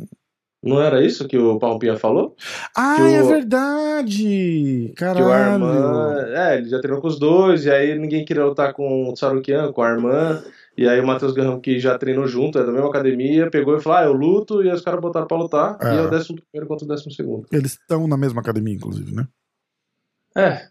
[0.63, 2.37] Não era isso que o Palpinha falou?
[2.77, 4.13] Ah, é verdade!
[4.15, 5.33] Que o Caralho.
[5.33, 6.35] Arman.
[6.35, 9.73] É, ele já treinou com os dois, e aí ninguém queria lutar com o Sarukian,
[9.73, 10.43] com o Arman.
[10.77, 13.81] E aí o Matheus Garrão, que já treinou junto, é da mesma academia, pegou e
[13.81, 15.79] falou: Ah, eu luto, e aí os caras botaram pra lutar.
[15.81, 15.95] É.
[15.95, 17.47] E é o décimo primeiro contra o décimo segundo.
[17.51, 19.27] Eles estão na mesma academia, inclusive, né?
[20.37, 20.67] É.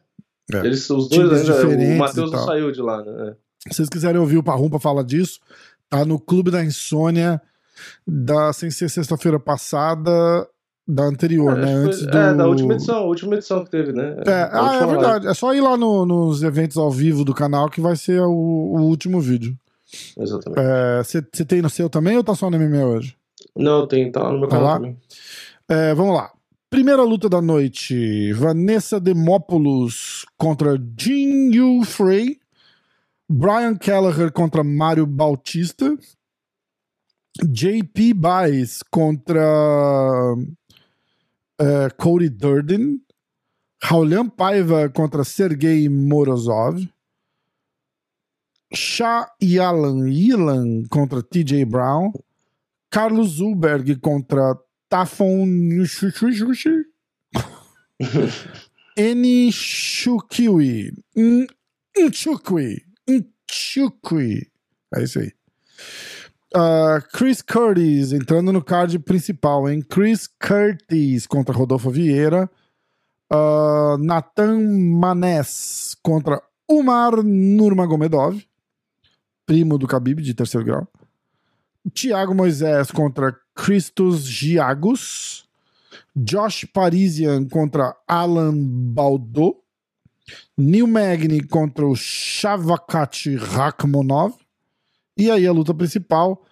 [0.54, 0.58] É.
[0.58, 1.84] Eles, os Times dois ainda.
[1.84, 3.36] O Matheus não saiu de lá, né?
[3.67, 5.39] Se vocês quiserem ouvir o Parrumpa falar disso,
[5.89, 7.41] tá no Clube da Insônia
[8.08, 10.47] da sem ser sexta-feira passada,
[10.88, 11.73] da anterior, É, né?
[11.73, 12.17] Antes foi- do...
[12.17, 14.17] é, da última edição, a última edição que teve, né?
[14.25, 14.91] É, A ah, é live.
[14.91, 15.28] verdade.
[15.28, 18.30] É só ir lá no- nos eventos ao vivo do canal que vai ser o,
[18.32, 19.58] o último vídeo.
[20.17, 20.60] Exatamente.
[21.34, 23.15] Você tem no seu também ou tá só no MMA hoje?
[23.56, 24.75] Não, tem, tá lá no meu Tá canal lá?
[24.75, 24.97] também.
[25.67, 26.30] É, vamos lá.
[26.69, 32.38] Primeira luta da noite: Vanessa Demopoulos contra Jin Yu Frey.
[33.29, 35.97] Brian Kelleher contra Mário Bautista.
[37.43, 40.35] JP Baez contra
[41.59, 43.01] é, Cody Durden.
[43.83, 46.88] Raulian Paiva contra Sergei Morozov.
[48.73, 52.13] Shah Yalan Yilan contra TJ Brown.
[52.89, 54.57] Carlos Zulberg contra
[54.89, 55.45] Tafon
[59.51, 60.91] Shukiwi.
[61.97, 62.85] Nchukwi.
[63.49, 64.51] Nchukwi.
[64.95, 65.31] É isso aí.
[66.53, 69.81] Ah, Chris Curtis entrando no card principal, hein?
[69.81, 72.49] Chris Curtis contra Rodolfo Vieira.
[73.29, 78.41] Ah, Nathan Manes contra Umar Nurmagomedov,
[79.45, 80.88] primo do Khabib de terceiro grau.
[81.93, 85.45] Tiago Moisés contra Christos Giagos.
[86.15, 89.58] Josh Parisian contra Alan Baldo.
[90.57, 94.33] Neil Magny contra o Shavkat Rakhmonov.
[95.17, 96.43] E aí a luta principal,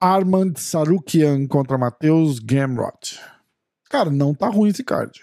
[0.00, 3.20] Armand Sarukian contra Matheus Gamrot.
[3.88, 5.20] Cara, não tá ruim esse card.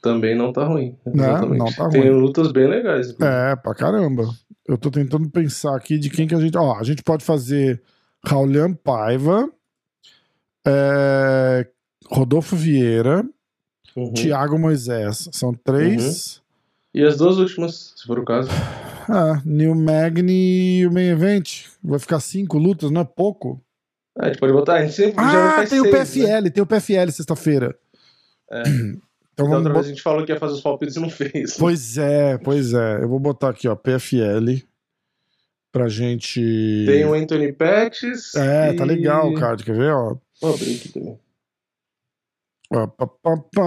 [0.00, 0.96] Também não tá ruim.
[1.04, 1.24] Né?
[1.24, 1.58] Exatamente.
[1.58, 2.10] Não tá Tem ruim.
[2.20, 3.14] lutas bem legais.
[3.20, 4.24] É, pra caramba.
[4.66, 6.56] Eu tô tentando pensar aqui de quem que a gente.
[6.56, 7.82] Ó, a gente pode fazer
[8.24, 9.50] Raulian Paiva,
[10.66, 11.66] é,
[12.10, 13.24] Rodolfo Vieira,
[13.94, 14.12] Uhum.
[14.14, 15.28] Thiago Moisés.
[15.32, 16.40] São três.
[16.94, 18.50] E as duas últimas, se for o caso.
[19.08, 21.64] Ah, New Magni e o Main Event.
[21.82, 23.60] Vai ficar cinco lutas, não é pouco?
[24.18, 24.74] É, a gente pode botar.
[24.74, 26.50] A gente sempre Ah, tem o seis, PFL, Né?
[26.50, 27.78] tem o PFL sexta-feira.
[28.50, 28.62] É.
[29.34, 31.56] Então vamos outra vez a gente falou que ia fazer os palpites e não fez.
[31.56, 33.02] Pois é, pois é.
[33.02, 34.62] Eu vou botar aqui, ó, PFL.
[35.72, 36.84] Pra gente.
[36.86, 38.34] Tem o Anthony Pettis.
[38.34, 40.16] É, tá e- legal o card, quer ver, ó?
[40.38, 41.18] Vou abrir aqui também.
[42.74, 43.62] Ó, pá, pá, pá.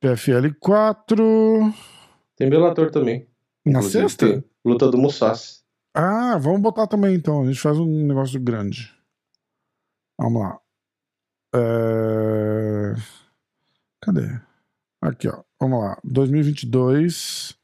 [0.00, 1.74] PFL 4.
[2.36, 3.26] Tem Bellator também.
[3.66, 4.26] Na sexta?
[4.26, 5.58] tem Luta do Mussassi.
[5.94, 7.42] Ah, vamos botar também então.
[7.42, 8.94] A gente faz um negócio grande.
[10.18, 10.58] Vamos lá.
[11.54, 12.94] É...
[14.02, 14.40] Cadê?
[15.02, 15.42] Aqui, ó.
[15.60, 15.98] Vamos lá.
[16.04, 17.56] 2022.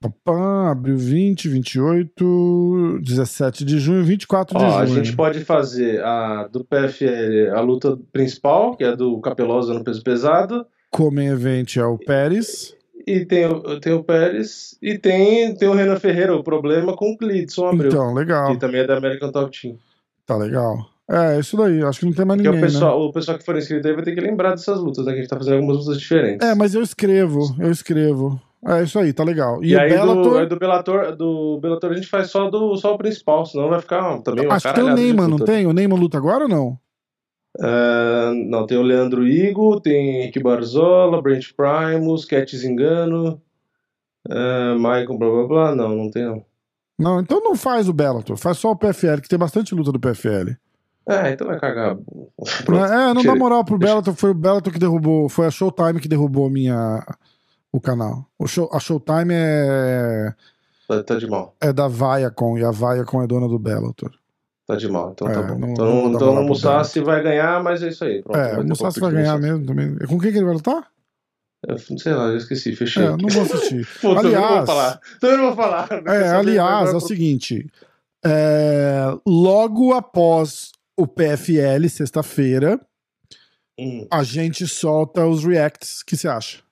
[0.00, 4.82] Papá, abril 20, 28, 17 de junho, 24 de Ó, junho.
[4.82, 9.82] a gente pode fazer a do PFL, a luta principal, que é do Capelosa no
[9.82, 10.66] peso pesado.
[10.94, 12.74] Como event é o Pérez.
[13.06, 14.78] E tem, o- tem o Pérez.
[14.80, 17.90] E tem, tem o Renan Ferreira, o problema com o Clidson Abreu.
[17.90, 18.52] Então, legal.
[18.52, 19.76] Que também é da American Top Team.
[20.24, 20.78] Tá legal.
[21.10, 21.82] É, isso daí.
[21.82, 23.06] Acho que não tem mais Porque ninguém, o pessoal, né?
[23.06, 25.12] o pessoal que for inscrito aí vai ter que lembrar dessas lutas, né?
[25.12, 26.48] Que a gente tá fazendo algumas lutas diferentes.
[26.48, 27.40] É, mas eu escrevo.
[27.58, 28.40] Eu escrevo.
[28.66, 29.62] É isso aí, tá legal.
[29.62, 30.22] E, E, o aí Bellator...
[30.22, 33.68] do, aí do Bellator, do Bellator a gente faz só, do, só o principal, senão
[33.68, 35.66] vai ficar também uma Acho que tem o Neyman, não tem?
[35.66, 36.78] O Neyman luta agora ou não?
[37.60, 43.40] É, não, tem o Leandro Igo, tem Henrique Barzola, Brent Primus, Cat Zingano,
[44.28, 45.74] é, Michael blá blá blá.
[45.74, 46.44] Não, não tem não.
[46.98, 48.36] Não, então não faz o Bellator.
[48.36, 50.56] Faz só o PFL, que tem bastante luta do PFL.
[51.08, 51.96] É, então vai cagar.
[52.64, 54.14] Pronto, é, não dá moral pro Bellator.
[54.14, 55.28] Foi o Bellator que derrubou.
[55.28, 57.04] Foi a Showtime que derrubou minha,
[57.72, 58.24] o canal.
[58.38, 60.32] O show, a Showtime é,
[60.86, 61.54] Tá, tá de mal.
[61.60, 62.56] é da Viacom.
[62.58, 64.12] E a Viacom é dona do Bellator.
[64.66, 65.58] Tá de mal, então É, tá bom.
[65.58, 68.22] não- então não então o Musashi vai ganhar, mas é isso aí.
[68.22, 69.94] Pronto, é, vai o Musashi vai ganhar mesmo também.
[70.06, 70.90] Com quem que ele vai lutar?
[71.66, 73.04] Eu não sei lá, eu esqueci, fechei.
[73.04, 73.86] É, não vou assistir.
[74.00, 75.00] Pô, também não vou aliás- falar.
[75.20, 75.88] Também não vou falar.
[76.06, 77.70] É, aliás, é o seguinte.
[78.24, 82.80] é, logo após o PFL, sexta-feira,
[83.78, 86.00] Hum, a gente solta os reacts.
[86.00, 86.62] O que você acha?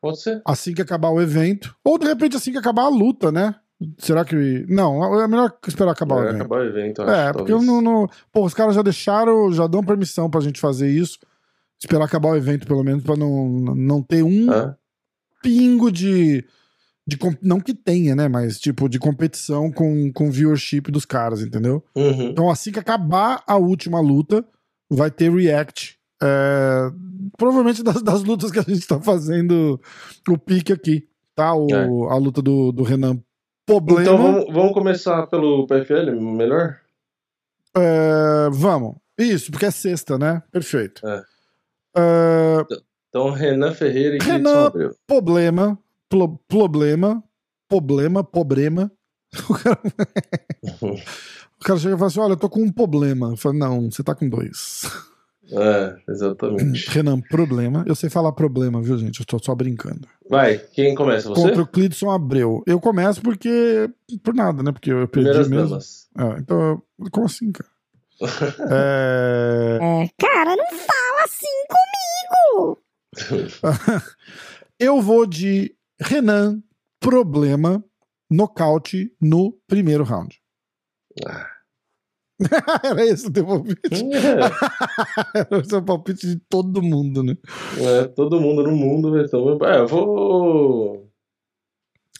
[0.00, 0.42] pode ser.
[0.44, 1.74] Assim que acabar o evento.
[1.84, 3.54] Ou de repente assim que acabar a luta, né?
[3.98, 4.64] Será que.
[4.68, 6.40] Não, é melhor esperar acabar o Vai evento.
[6.40, 8.08] acabar o evento, É, acho, porque eu não, não.
[8.32, 11.18] Pô, os caras já deixaram, já dão permissão pra gente fazer isso.
[11.80, 14.74] Esperar acabar o evento, pelo menos, pra não, não ter um É?
[15.42, 16.44] pingo de.
[17.06, 18.28] de não que tenha, né?
[18.28, 21.84] Mas, tipo, de competição com, com viewership dos caras, entendeu?
[21.94, 22.28] Uhum.
[22.30, 24.44] Então, assim que acabar a última luta,
[24.90, 25.98] vai ter react.
[26.22, 26.90] é,
[27.36, 29.78] provavelmente das, das lutas que a gente tá fazendo
[30.28, 31.52] o pique aqui, tá?
[31.54, 31.84] O, É.
[32.12, 33.18] A luta do, do Renan
[33.66, 34.02] Problema.
[34.02, 36.80] Então vamos, vamos começar pelo PFL, melhor?
[37.76, 38.96] É, vamos.
[39.18, 40.42] Isso, porque é sexta, né?
[40.50, 41.06] Perfeito.
[41.06, 41.22] É.
[41.96, 42.64] É,
[43.08, 44.70] Então Renan Ferreira e Renan-
[45.06, 47.22] problema, plo- problema,
[47.68, 48.90] problema, problema.
[49.48, 49.80] O cara,
[51.60, 53.30] o cara chega e fala assim: Olha, eu tô com um problema.
[53.30, 54.82] Eu falo, não, você tá com dois.
[55.52, 56.88] É, exatamente.
[56.90, 57.84] Renan, problema.
[57.86, 59.20] Eu sei falar problema, viu, gente?
[59.20, 60.08] Eu tô só brincando.
[60.28, 61.28] Vai, quem começa?
[61.28, 61.42] Você?
[61.42, 62.62] Contra o Clidson Abreu.
[62.66, 63.90] Eu começo porque.
[64.22, 64.72] Por nada, né?
[64.72, 65.78] Porque eu perdi Primeiras mesmo.
[66.18, 67.70] É, então, como assim, cara?
[68.70, 72.78] É, É, cara, não fala assim comigo!
[74.78, 76.62] eu vou de Renan,
[77.00, 77.84] problema,
[78.30, 80.40] nocaute no primeiro round.
[81.26, 81.53] Ah.
[82.84, 83.80] Era esse o teu palpite?
[85.34, 87.36] É, Era o palpite de todo mundo, né?
[87.78, 89.18] é, todo mundo no mundo.
[89.18, 91.10] Então, é, eu vou.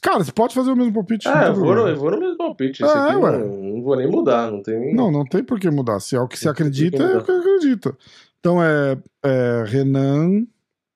[0.00, 1.24] Cara, você pode fazer o mesmo palpite.
[1.24, 1.88] tem eu vou, no, problema.
[1.90, 2.84] eu vou no mesmo palpite.
[2.84, 3.38] É, aqui ué.
[3.38, 4.94] não, não vou nem mudar, não tem nem.
[4.94, 5.98] Não, não tem por que mudar.
[6.00, 7.96] Se é o que você acredita, é o que acredita.
[8.38, 10.46] Então é, é Renan,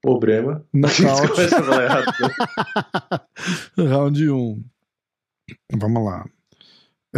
[0.03, 0.65] Problema.
[0.73, 1.41] nocaute,
[3.79, 3.85] né?
[3.89, 4.63] round 1.
[5.79, 6.25] Vamos lá.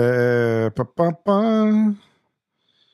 [0.03, 1.95] É, pá, pá, pá.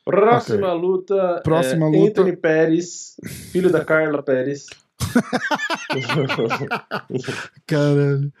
[0.05, 1.41] Próxima luta.
[1.43, 2.21] Próxima é luta.
[2.21, 3.15] Anthony Pérez,
[3.51, 4.65] filho da Carla Pérez.
[7.65, 8.31] Caralho.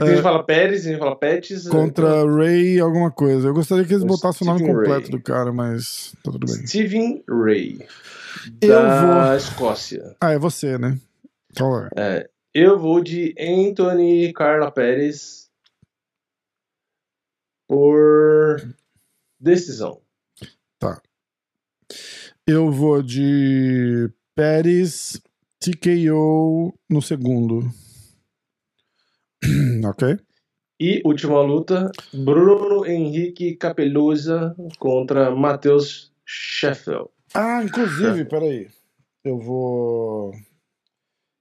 [0.00, 1.68] a gente fala Pérez, a gente fala Pets.
[1.68, 3.48] Contra Ray alguma coisa.
[3.48, 5.10] Eu gostaria que eles botassem o nome Stephen completo Ray.
[5.10, 6.66] do cara, mas tá tudo bem.
[6.66, 7.78] Steven Ray.
[8.60, 10.16] Eu da vou- Escócia.
[10.20, 10.98] Ah, é você, né?
[11.56, 11.88] Qual é?
[11.96, 15.41] É, eu vou de Anthony Carla Pérez.
[17.72, 18.60] Por
[19.40, 20.02] decisão.
[22.46, 25.18] Eu vou de Pérez
[25.58, 27.60] TKO no segundo.
[29.88, 30.18] ok?
[30.78, 37.08] E última luta, Bruno Henrique Capelusa contra Matheus Sheffield.
[37.32, 38.68] Ah, inclusive, peraí.
[39.24, 40.34] Eu vou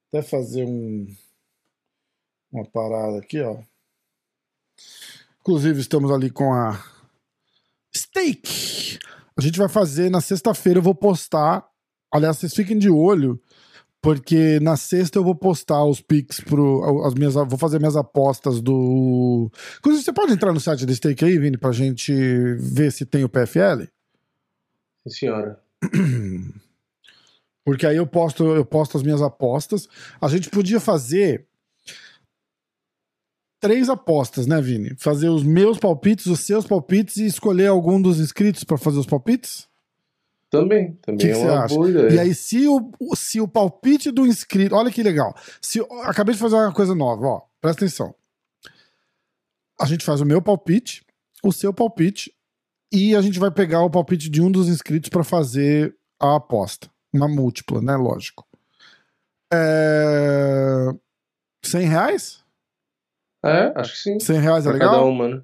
[0.07, 1.07] até fazer um
[2.53, 3.61] uma parada aqui, ó.
[5.41, 6.79] Inclusive, estamos ali com a
[7.95, 8.99] Steak.
[9.35, 11.65] A gente vai fazer na sexta-feira, eu vou postar.
[12.13, 13.41] Aliás, vocês fiquem de olho,
[13.99, 17.03] porque na sexta eu vou postar os pics pro.
[17.05, 19.51] As minhas, vou fazer minhas apostas do.
[19.79, 22.13] Inclusive, você pode entrar no site da Steak aí, Vini, pra gente
[22.59, 23.87] ver se tem o PFL?
[25.07, 25.59] Sim, senhora.
[27.65, 29.87] Porque aí eu posto, eu posto as minhas apostas.
[30.19, 31.47] A gente podia fazer
[33.61, 34.95] três apostas, né, Vini?
[34.97, 39.05] Fazer os meus palpites, os seus palpites e escolher algum dos inscritos para fazer os
[39.05, 39.69] palpites?
[40.49, 41.75] Também, também que, é que você uma acha?
[41.75, 42.13] boa ideia.
[42.13, 44.75] E aí, se o, se o palpite do inscrito.
[44.75, 45.33] Olha que legal.
[45.61, 47.41] Se, acabei de fazer uma coisa nova, ó.
[47.61, 48.13] Presta atenção.
[49.79, 51.05] A gente faz o meu palpite,
[51.41, 52.33] o seu palpite,
[52.91, 56.89] e a gente vai pegar o palpite de um dos inscritos para fazer a aposta.
[57.13, 57.95] Uma múltipla, né?
[57.95, 58.45] Lógico.
[59.53, 60.89] É...
[61.63, 62.40] 100 reais?
[63.43, 64.19] É, acho que sim.
[64.19, 64.91] 100 reais é Pra legal?
[64.91, 65.41] cada uma, né?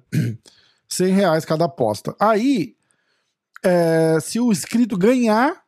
[0.88, 2.14] 100 reais cada aposta.
[2.20, 2.74] Aí,
[3.64, 5.60] é, se o inscrito ganhar,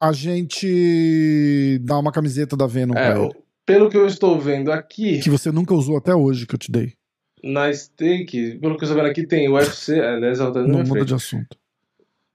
[0.00, 3.34] a gente dá uma camiseta da Venom É, pra ele.
[3.66, 6.70] pelo que eu estou vendo aqui, Que você nunca usou até hoje, que eu te
[6.70, 6.94] dei.
[7.42, 9.98] na stake, pelo que eu estou vendo aqui, tem UFC.
[10.00, 11.06] Aliás, ela tá Não muda frente.
[11.08, 11.56] de assunto.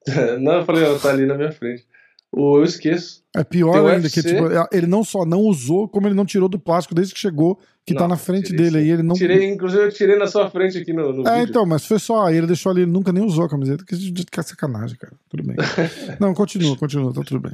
[0.40, 1.86] Não, eu falei, ela tá ali na minha frente.
[2.32, 3.24] O, eu esqueço.
[3.36, 4.36] É pior Tem ainda, que UFC.
[4.36, 7.58] tipo, ele não só não usou, como ele não tirou do plástico desde que chegou,
[7.86, 8.90] que tá Não, na frente tirei dele aí.
[8.90, 9.16] Ele não.
[9.16, 11.50] Tirei, inclusive, eu tirei na sua frente aqui no, no É, vídeo.
[11.50, 12.26] então, mas foi só.
[12.26, 15.14] Aí ele deixou ali, ele nunca nem usou a camiseta, que que é sacanagem, cara.
[15.30, 15.56] Tudo bem.
[16.20, 17.54] não, continua, continua, tá tudo bem.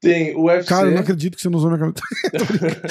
[0.00, 2.02] Tem o UFC, Cara, eu não acredito que você não usou minha camiseta.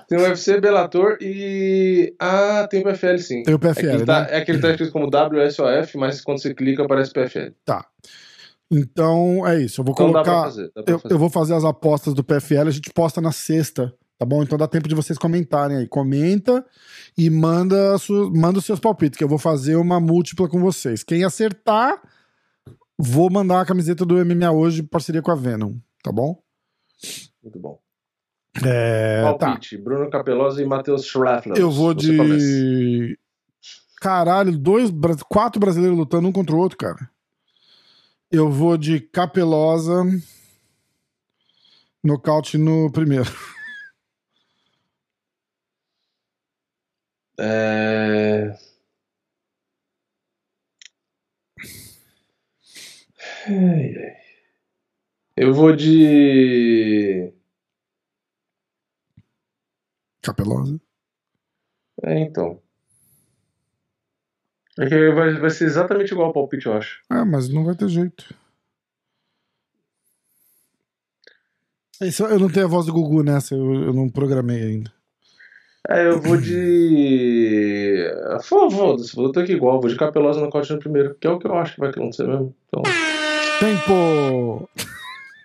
[0.08, 2.14] tem o UFC, Bellator e.
[2.18, 3.42] Ah, tem o PFL sim.
[3.42, 4.28] Tem o É que, PFL, ele tá, né?
[4.30, 7.50] é que ele tá escrito como WSOF, mas quando você clica aparece PFL.
[7.64, 7.84] Tá.
[8.70, 9.80] Então é isso.
[9.80, 10.42] Eu vou Então colocar.
[10.44, 10.70] fazer.
[10.86, 14.42] Eu, eu vou fazer as apostas do PFL, a gente posta na sexta, tá bom?
[14.42, 15.86] Então dá tempo de vocês comentarem aí.
[15.88, 16.64] Comenta
[17.16, 20.60] e manda, a sua- manda os seus palpites, que eu vou fazer uma múltipla com
[20.60, 21.04] vocês.
[21.04, 22.00] Quem acertar,
[22.98, 26.36] vou mandar a camiseta do MMA hoje, em parceria com a Venom, tá bom?
[27.42, 27.78] Muito bom.
[28.64, 29.46] É, tá.
[29.48, 31.56] Palpite, Bruno Capelosa e Matheus Schraffler.
[31.58, 33.18] Eu vou de.
[34.00, 34.90] Caralho, dois,
[35.28, 37.08] quatro brasileiros lutando um contra o outro, cara.
[38.30, 40.02] Eu vou de Capelosa.
[42.02, 43.30] Nocaute no primeiro.
[47.38, 48.56] É...
[55.36, 57.32] Eu vou de.
[60.22, 60.80] Capelosa.
[62.02, 62.65] É, então.
[64.78, 67.00] É que vai, vai ser exatamente igual ao palpite, eu acho.
[67.08, 68.34] Ah, mas não vai ter jeito.
[72.00, 74.92] Esse- eu não tenho a voz do Gugu nessa, eu, eu não programei ainda.
[75.88, 78.04] É, eu vou de.
[78.42, 79.80] Fo- Foda-se, vou ter que igual.
[79.80, 81.90] Vou de Capelosa no corte no primeiro, que é o que eu acho que vai
[81.90, 82.52] acontecer mesmo.
[82.68, 82.82] Então,
[83.60, 84.68] Tempo!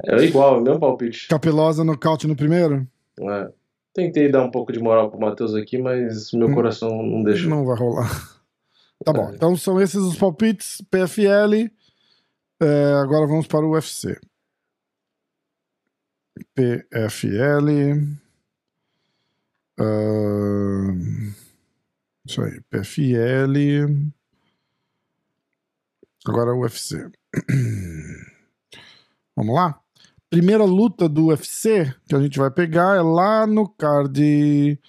[0.07, 1.27] é igual, é o mesmo palpite.
[1.27, 2.87] Capelosa nocaute no primeiro?
[3.19, 3.49] É.
[3.93, 6.55] Tentei dar um pouco de moral pro Matheus aqui, mas meu Hum.
[6.55, 7.47] coração não deixa.
[7.47, 8.40] Não vai rolar.
[9.03, 9.35] Tá bom, É.
[9.35, 10.81] então são esses os palpites.
[10.89, 11.71] PFL.
[12.59, 14.19] É, agora vamos para o UFC.
[16.53, 17.69] PFL.
[19.79, 21.33] ahn,
[22.25, 24.11] isso aí, PFL.
[26.25, 27.09] Agora o UFC.
[29.35, 29.79] Vamos lá?
[30.29, 34.79] Primeira luta do UFC que a gente vai pegar é lá no card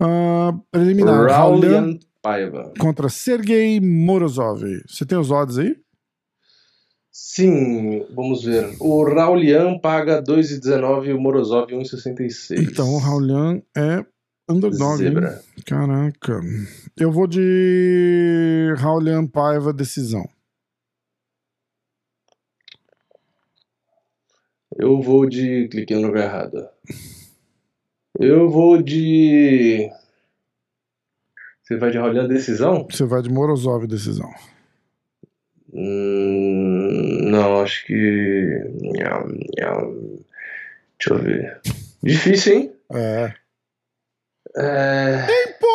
[0.00, 1.28] ah, preliminar.
[1.28, 1.98] Raulian
[2.28, 2.72] Paiva.
[2.78, 4.62] contra Sergei Morozov.
[4.86, 5.74] Você tem os odds aí?
[7.10, 8.76] Sim, vamos ver.
[8.80, 12.70] O Raulian paga 2,19 e o Morozov 1,66.
[12.70, 14.04] Então o Raulian é
[14.48, 14.92] underdog.
[15.02, 15.08] hein?
[15.08, 15.42] Zebra.
[15.66, 16.40] Caraca.
[16.96, 20.28] Eu vou de Raulian Paiva decisão.
[24.76, 25.66] Eu vou de.
[25.68, 26.68] Cliquei no lugar errado.
[28.20, 29.90] Eu vou de.
[31.68, 32.86] Você vai de Roland decisão?
[32.90, 34.30] Você vai de Morozov decisão.
[35.70, 38.62] Hum, não, acho que.
[40.98, 41.60] Deixa eu ver.
[42.02, 42.72] Difícil, hein?
[42.90, 43.34] É.
[44.56, 45.26] é...
[45.26, 45.66] Tempo!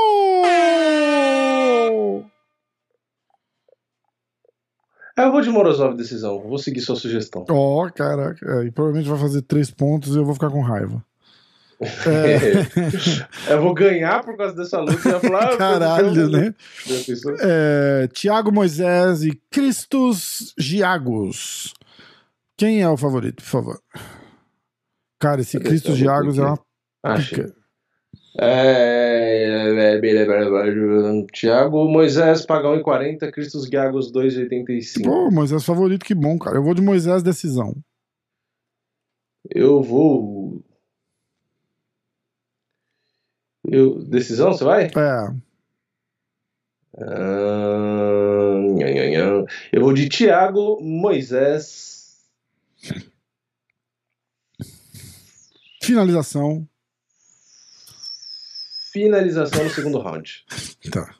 [5.16, 6.39] É, eu vou de Morozov decisão.
[6.39, 7.46] Vou seguir sua sugestão.
[7.52, 8.44] Ó, oh, caraca.
[8.44, 11.06] É, e provavelmente vai fazer três pontos e eu vou ficar com raiva.
[13.47, 15.53] É, Eu vou ganhar por causa dessa luta e vai falar.
[15.53, 16.55] ah, caralho, eu- né?
[17.05, 17.36] Pensou?
[17.39, 21.73] É, Tiago Moisés e Cristos Giagos.
[22.57, 23.79] Quem é o favorito, por favor?
[25.19, 26.57] Cara, esse Cadê Cristos luta Giagos é uma
[27.17, 27.55] pica.
[28.39, 29.99] É,
[31.31, 35.03] Tiago Moisés, Pagão em 40, Cristos Giagos 2,85.
[35.03, 36.57] Pô, Moisés favorito, que bom, cara.
[36.57, 37.75] Eu vou de Moisés decisão.
[39.53, 40.43] Eu vou.
[43.66, 44.03] Eu...
[44.03, 44.86] Decisão, você vai?
[44.86, 45.43] É,
[46.95, 48.53] Ah.
[49.72, 52.22] Eu vou de Tiago Moisés.
[55.82, 56.68] finalização.
[58.91, 60.45] Finalização no segundo round.
[60.91, 61.16] Tá.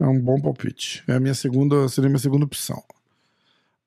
[0.00, 1.02] É um bom palpite.
[1.08, 2.82] É a minha segunda, seria a minha segunda opção.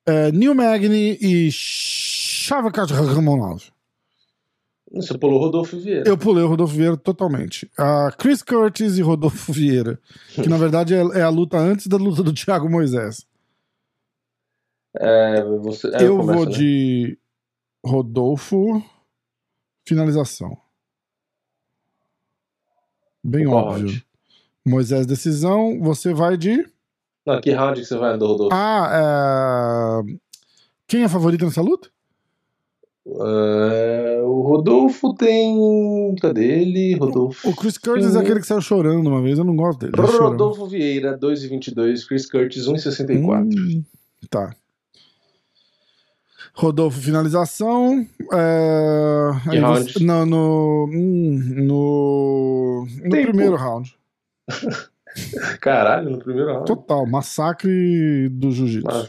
[0.04, 3.70] É, Neil Magny e Shavkat Ramonov.
[4.92, 6.08] Você pulou Rodolfo Vieira.
[6.08, 7.70] Eu pulei o Rodolfo Vieira totalmente.
[7.78, 10.00] A Chris Curtis e Rodolfo Vieira.
[10.34, 13.24] Que na verdade é, é a luta antes da luta do Thiago Moisés.
[14.96, 15.86] É, você...
[15.94, 16.52] é, eu começo, vou né?
[16.52, 17.18] de
[17.84, 18.82] Rodolfo.
[19.86, 20.58] Finalização.
[23.22, 23.86] Bem Qual óbvio.
[23.86, 24.06] round?
[24.66, 25.78] Moisés decisão.
[25.80, 26.68] Você vai de.
[27.24, 28.54] Não, que round que você vai do Rodolfo?
[28.54, 30.16] Ah, é...
[30.88, 31.88] Quem é favorito nessa luta?
[33.06, 36.14] É, o Rodolfo tem.
[36.20, 36.96] Cadê ele?
[36.96, 37.48] Rodolfo.
[37.48, 39.38] O Chris Curtis é aquele que saiu chorando uma vez.
[39.38, 39.92] Eu não gosto dele.
[39.96, 42.06] Rodolfo Vieira, 2,22.
[42.06, 43.42] Chris Curtis, 1,64.
[43.56, 43.82] Hum,
[44.28, 44.54] tá.
[46.54, 48.06] Rodolfo, finalização.
[48.32, 49.30] É...
[49.48, 49.92] Aí round?
[49.92, 50.90] você- Não, no.
[50.92, 52.86] hum, no.
[53.02, 53.28] No Tempo.
[53.28, 53.96] primeiro round.
[55.60, 56.66] Caralho, no primeiro round.
[56.66, 57.06] Total.
[57.06, 58.86] Massacre do jiu-jitsu.
[58.86, 59.08] Ma-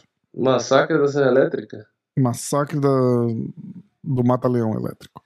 [0.54, 1.86] Massacre da Serra Elétrica.
[2.18, 2.90] Massacre da...
[4.04, 5.24] do Mata-Leão Elétrico.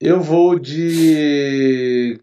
[0.00, 2.20] Eu vou de.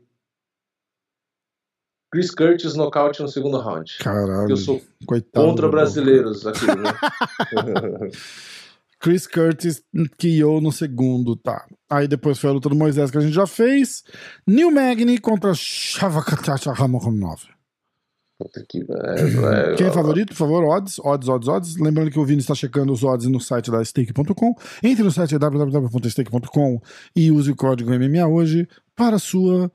[2.11, 3.97] Chris Curtis nocaute no segundo round.
[3.99, 4.49] Caralho.
[4.49, 5.47] Eu sou Coitado.
[5.47, 6.91] contra brasileiros aqui, né?
[8.99, 9.81] Chris Curtis
[10.19, 11.65] KO no segundo, tá.
[11.89, 14.03] Aí depois foi a luta do Moisés que a gente já fez.
[14.45, 17.41] Neil Magny contra Shavakatacha Ramonov.
[18.41, 18.79] Puta que.
[18.79, 20.63] É, Quem é favorito, por favor?
[20.63, 21.75] Odds, odds, odds, odds.
[21.77, 24.55] Lembrando que o Vini está checando os odds no site da stake.com.
[24.81, 26.81] Entre no site www.stake.com
[27.15, 29.71] e use o código MMA hoje para a sua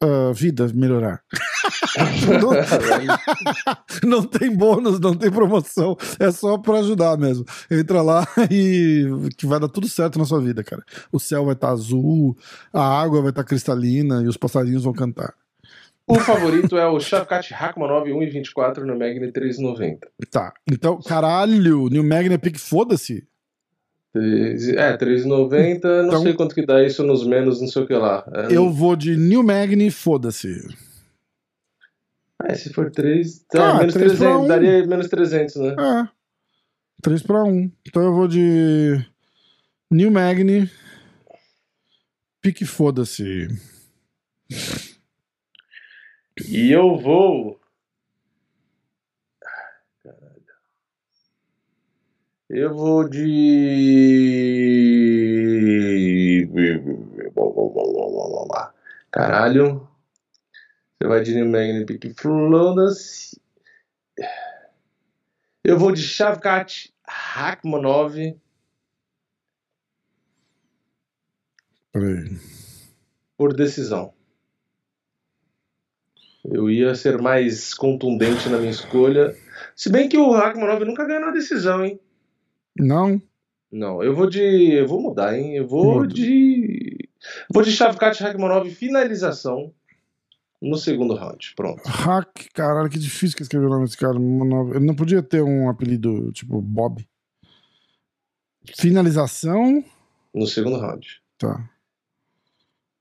[0.00, 1.20] ah, vida melhorar.
[4.04, 5.96] não, tem bônus, não tem promoção.
[6.18, 7.44] É só para ajudar mesmo.
[7.70, 9.06] Entra lá e
[9.36, 10.82] que vai dar tudo certo na sua vida, cara.
[11.12, 12.36] O céu vai estar azul,
[12.72, 15.34] a água vai estar cristalina e os passarinhos vão cantar.
[16.06, 19.98] O favorito é o Shavkat Rakhmonov 1,24 no Magni 3,90.
[20.30, 20.52] Tá.
[20.70, 23.26] Então, caralho, New Magna Pick, foda-se.
[24.12, 27.86] Treze- É, 3,90, não Então- sei quanto que dá isso nos menos, não sei o
[27.86, 28.24] que lá.
[28.32, 30.60] É, Eu vou de New Magni, foda-se.
[32.44, 34.46] É, se for 3, tá, Ah, menos três pra 300, um.
[34.48, 35.68] daria menos 300, né?
[35.78, 36.08] É.
[37.02, 37.70] 3 pra 1.
[37.86, 39.02] Então eu vou de
[39.90, 40.70] New Magni.
[42.42, 43.48] Pique foda-se.
[46.42, 47.60] E eu vou.
[50.02, 50.44] Caralho.
[52.50, 54.34] Eu vou de.
[59.12, 59.88] Caralho.
[60.98, 63.38] Você vai de New Magni Pick Flodas.
[65.62, 68.16] Eu vou de Shavkat Rakhmonov.
[71.92, 72.40] Peraí.
[73.36, 74.12] por decisão.
[76.44, 79.34] Eu ia ser mais contundente na minha escolha.
[79.74, 81.98] Se bem que o Rakhmonov nunca ganhou na decisão, hein?
[82.78, 83.20] Não?
[83.72, 84.40] Não, eu vou de.
[84.40, 85.56] Eu vou mudar, hein?
[85.56, 86.14] Eu vou Muda.
[86.14, 87.08] de.
[87.52, 89.72] Vou de Shavkat Rakhmonov finalização
[90.60, 91.54] no segundo round.
[91.56, 91.82] Pronto.
[91.86, 94.16] Hack, caralho, que difícil que escrever o nome desse cara.
[94.16, 97.06] Ele não podia ter um apelido tipo Bob.
[98.76, 99.84] Finalização.
[100.34, 101.22] No segundo round.
[101.38, 101.68] Tá.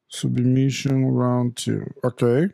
[0.08, 1.88] Submission round 2.
[2.04, 2.52] Ok.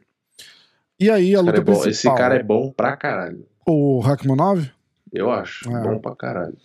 [0.99, 1.89] E aí, a luta é principal.
[1.89, 3.47] Esse cara é bom pra caralho.
[3.65, 4.69] O Rakhmonov?
[5.13, 5.69] Eu acho.
[5.69, 5.81] É.
[5.81, 6.57] Bom pra caralho.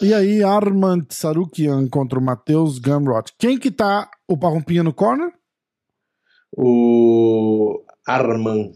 [0.00, 3.34] E aí, Armand Sarukian contra o Matheus Gamrot.
[3.38, 5.30] Quem que tá o Parrumpinha no corner?
[6.56, 8.72] O Arman.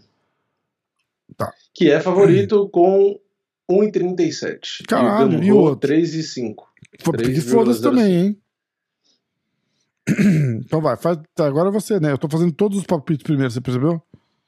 [1.36, 1.52] Tá.
[1.72, 3.18] Que é favorito com
[3.70, 4.86] 1,37.
[4.86, 5.90] Caralho, e o outro?
[5.90, 6.54] 3,5.
[7.02, 7.50] Foi porque 3,05.
[7.50, 8.38] foda-se também, hein?
[10.66, 12.12] Então vai, faz, agora é você, né?
[12.12, 14.02] Eu tô fazendo todos os palpites primeiro, você percebeu?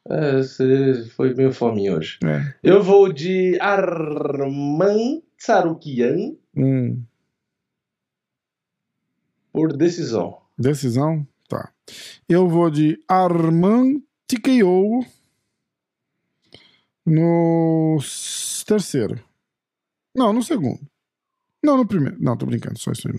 [0.09, 2.19] É, você foi meio fominho hoje.
[2.25, 2.55] É.
[2.63, 7.03] Eu vou de Arman Tsarukian Hum,
[9.53, 10.39] por decisão.
[10.59, 11.27] decisão?
[11.49, 11.71] Tá.
[12.29, 15.05] Eu vou de Arman TKO
[17.05, 17.99] no
[18.67, 19.21] terceiro.
[20.15, 20.81] Não, no segundo.
[21.63, 22.17] Não, no primeiro.
[22.21, 23.15] Não, tô brincando, só isso aí.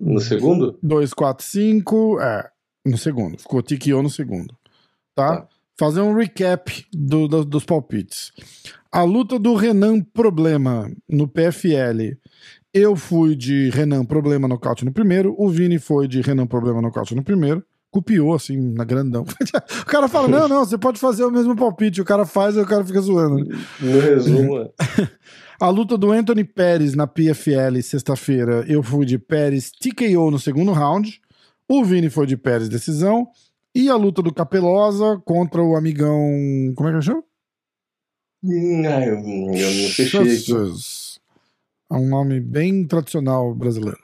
[0.00, 0.78] No no segundo?
[0.82, 2.20] 2, 4, 5.
[2.20, 2.50] É,
[2.84, 3.38] no segundo.
[3.38, 4.56] Ficou TKO no segundo.
[5.16, 5.36] Tá?
[5.38, 5.48] Tá.
[5.78, 8.30] Fazer um recap do- do- dos palpites.
[8.92, 12.16] A luta do Renan Problema no PFL.
[12.72, 15.34] Eu fui de Renan Problema nocaute no primeiro.
[15.38, 17.64] O Vini foi de Renan Problema nocaute no primeiro.
[17.90, 19.22] Copiou, assim, na grandão.
[19.82, 22.00] o cara fala: não, não, você pode fazer o mesmo palpite.
[22.00, 23.44] O cara faz e o cara fica zoando.
[23.80, 24.70] No resumo, é.
[25.58, 30.72] A luta do Anthony Pérez na PFL sexta-feira, eu fui de Pérez TKO no segundo
[30.72, 31.18] round.
[31.66, 33.26] O Vini foi de Pérez decisão.
[33.76, 36.18] E a luta do Capelosa contra o amigão.
[36.74, 37.22] Como é que chama?
[38.42, 40.20] Hum, ai, eu, eu não fechei.
[41.90, 43.98] É um nome bem tradicional brasileiro.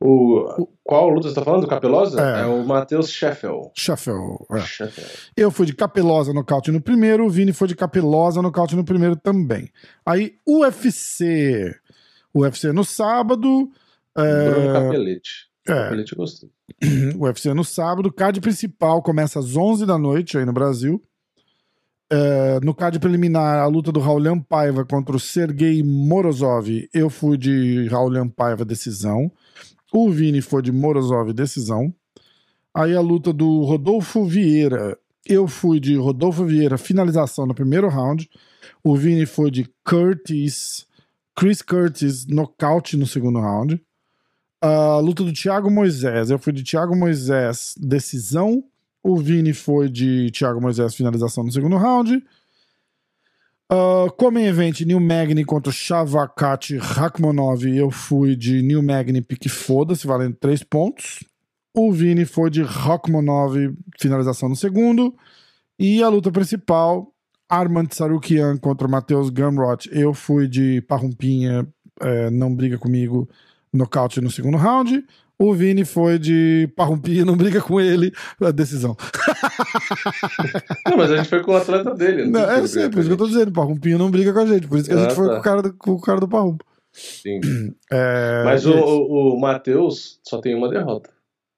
[0.00, 1.60] O, qual luta você tá falando?
[1.62, 2.20] Do Capelosa?
[2.20, 2.42] É.
[2.42, 3.70] É, o Matheus Scheffel.
[3.74, 4.14] Shuffle.
[4.50, 5.04] é.
[5.36, 9.14] Eu fui de Capelosa nocaute no primeiro, o Vini foi de Capelosa nocaute no primeiro
[9.16, 9.70] também.
[10.04, 11.72] Aí, UFC.
[12.34, 13.70] UFC no sábado.
[14.14, 15.30] Bruno É, Capelete.
[15.68, 16.50] é, Capelete eu gostei.
[17.18, 18.12] UFC no sábado.
[18.12, 21.02] Card principal começa às 11 da noite aí no Brasil.
[22.14, 26.68] É, no card preliminar, a luta do Raulian Paiva contra o Sergei Morozov.
[26.92, 29.32] Eu fui de Raulian Paiva decisão.
[29.90, 31.94] O Vini foi de Morozov decisão.
[32.74, 34.98] Aí a luta do Rodolfo Vieira.
[35.24, 38.28] Eu fui de Rodolfo Vieira finalização no primeiro round.
[38.84, 40.86] O Vini foi de Curtis.
[41.34, 43.82] Chris Curtis nocaute no segundo round.
[44.62, 46.30] A luta do Thiago Moisés.
[46.30, 48.62] Eu fui de Thiago Moisés decisão.
[49.02, 52.24] O Vini foi de Thiago Moisés finalização no segundo round.
[53.72, 57.64] Uh, Comem Event New Magni contra o Shavkat Rakhmonov.
[57.64, 61.24] Eu fui de New Magni pique foda-se, valendo 3 pontos.
[61.74, 63.56] O Vini foi de Rakhmonov
[63.98, 65.12] finalização no segundo.
[65.76, 67.12] E a luta principal,
[67.48, 69.90] Armand Sarukian contra Matheus Gamrot.
[69.90, 71.66] Eu fui de Parrumpinha,
[72.00, 73.28] é, não briga comigo,
[73.72, 75.04] nocaute no segundo round.
[75.38, 78.96] O Vini foi de Parrumpinha, não briga com ele, a decisão.
[80.86, 82.26] Não, mas a gente foi com o atleta dele.
[82.26, 84.46] Não, tem é sempre, por isso que eu tô dizendo, Parrumpinha não briga com a
[84.46, 85.34] gente, por isso que a Ah, gente foi tá.
[85.34, 86.64] com o cara do, com o cara do Parrumpo.
[86.92, 87.40] Sim.
[87.90, 91.10] É, Mas o, o, o Matheus só tem uma derrota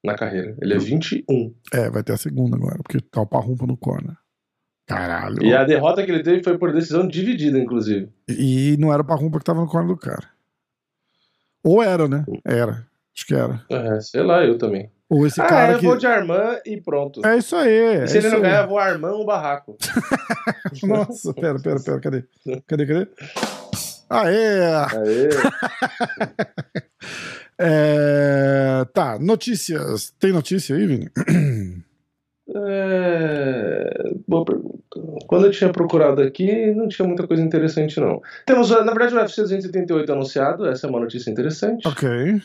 [0.03, 0.55] na carreira.
[0.61, 1.53] Ele é 21.
[1.73, 4.15] É, vai ter a segunda agora, porque tá o Parrumpo no corner.
[4.87, 5.43] Caralho.
[5.43, 8.09] E a derrota que ele teve foi por decisão dividida, inclusive.
[8.29, 10.27] E não era o Parrumpa que tava no corner do cara.
[11.65, 12.23] Ou era, né?
[12.45, 12.85] Era.
[13.15, 13.59] Acho que era.
[13.71, 14.91] É, sei lá, eu também.
[15.09, 15.85] Ou esse ah, cara eu que.
[15.85, 17.25] vou de Armand e pronto.
[17.25, 17.75] É isso aí.
[18.03, 18.43] É se ele não aí.
[18.43, 19.75] ganhar, eu vou Armand o barraco.
[20.83, 22.23] Nossa, pera, pera, pera, cadê?
[22.67, 23.07] Cadê, cadê?
[24.09, 24.63] Aê!
[24.93, 25.29] Aê.
[27.57, 30.13] É, Tá, notícias.
[30.19, 31.09] Tem notícia aí, Vini?
[32.55, 34.13] É...
[34.27, 34.79] Boa pergunta.
[35.27, 38.21] Quando eu tinha procurado aqui, não tinha muita coisa interessante, não.
[38.45, 40.65] Temos, na verdade, o UFC 278 anunciado.
[40.65, 41.87] Essa é uma notícia interessante.
[41.87, 42.41] Ok.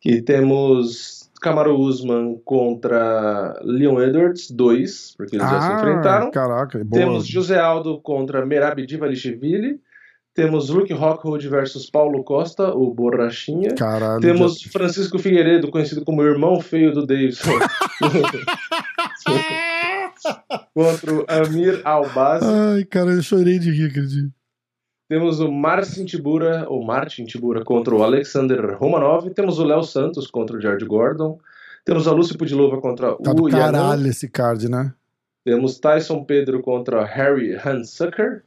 [0.00, 6.28] Que temos Kamaru Usman contra Leon Edwards 2, porque eles já se enfrentaram.
[6.28, 7.02] Ah, Caraca, boa.
[7.02, 9.78] Temos José Aldo contra Merab Divalishvili.
[10.34, 13.74] Temos Luke Rockhold versus Paulo Costa, o Borrachinha.
[13.74, 14.20] Caralho.
[14.20, 17.52] Temos Francisco Figueiredo, conhecido como irmão feio do Davidson.
[20.74, 22.42] contra o Amir Albaz.
[22.42, 24.28] Ai, cara, eu chorei de rir dia.
[25.08, 29.28] Temos o Marcin Tibura, ou Martin Tibura, contra o Alexander Romanov.
[29.30, 31.38] Temos o Léo Santos contra o George Gordon.
[31.84, 33.72] Temos a Lúcia Pudilova contra Tá o Yanan.
[33.72, 34.94] caralho esse card, né?
[35.44, 38.42] Temos Tyson Pedro contra Harry Hansucker.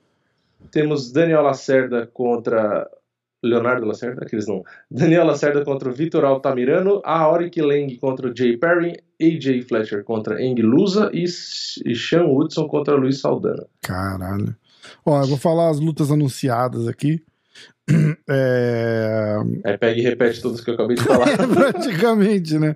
[0.71, 2.89] Temos Daniel Lacerda contra
[3.43, 4.63] Leonardo Lacerda, aqueles não.
[4.89, 7.01] Daniel Lacerda contra o Vitor Altamirano.
[7.03, 8.97] Aoric Leng contra o Jay Perry.
[9.21, 11.09] AJ Fletcher contra Eng Lusa.
[11.13, 13.65] E Sean Woodson contra Luiz Saldana.
[13.81, 14.55] Caralho.
[15.05, 17.23] Ó, eu vou falar as lutas anunciadas aqui.
[18.29, 19.38] É...
[19.63, 21.27] Aí pega e repete todos que eu acabei de falar.
[21.47, 22.75] Praticamente, né?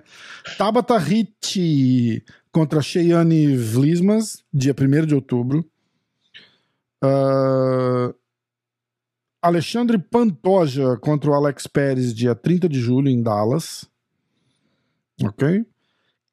[0.56, 5.62] Tabata Hit contra Cheyenne Vlismas, dia 1 de outubro.
[7.02, 8.14] Ah,
[9.42, 13.90] Alexandre Pantoja contra o Alex Pérez, dia 30 de julho, em Dallas.
[15.22, 15.66] Ok?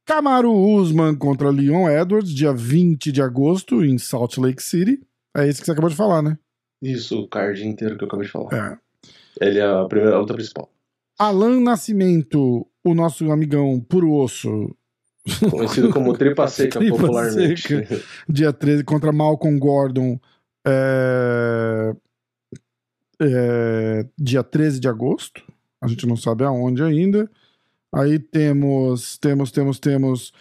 [0.05, 5.01] Kamaru Usman contra Leon Edwards, dia 20 de agosto, em Salt Lake City.
[5.35, 6.37] É isso que você acabou de falar, né?
[6.81, 8.53] Isso, o card inteiro que eu acabei de falar.
[8.53, 9.45] É.
[9.45, 10.71] Ele é a primeira a luta principal.
[11.17, 14.75] Alan Nascimento, o nosso amigão puro osso,
[15.49, 17.61] Conhecido como Tripa Seca Tripa popularmente.
[17.61, 18.01] Seca.
[18.27, 20.19] Dia 13 contra Malcolm Gordon.
[20.65, 21.93] É...
[23.21, 24.05] É...
[24.17, 25.43] Dia 13 de agosto.
[25.81, 27.29] A gente não sabe aonde ainda.
[27.93, 30.31] Aí temos, temos, temos, temos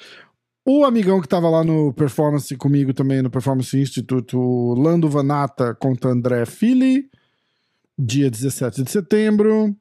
[0.71, 5.75] o amigão que tava lá no Performance comigo também, no Performance Institute, o Lando Vanata
[5.75, 7.09] contra André Fili,
[7.99, 9.75] dia 17 de setembro.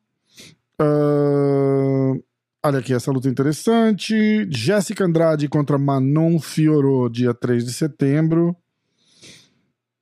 [0.81, 2.23] Uh,
[2.63, 4.47] olha aqui, essa luta interessante.
[4.49, 8.55] Jéssica Andrade contra Manon Fiorot, dia 3 de setembro.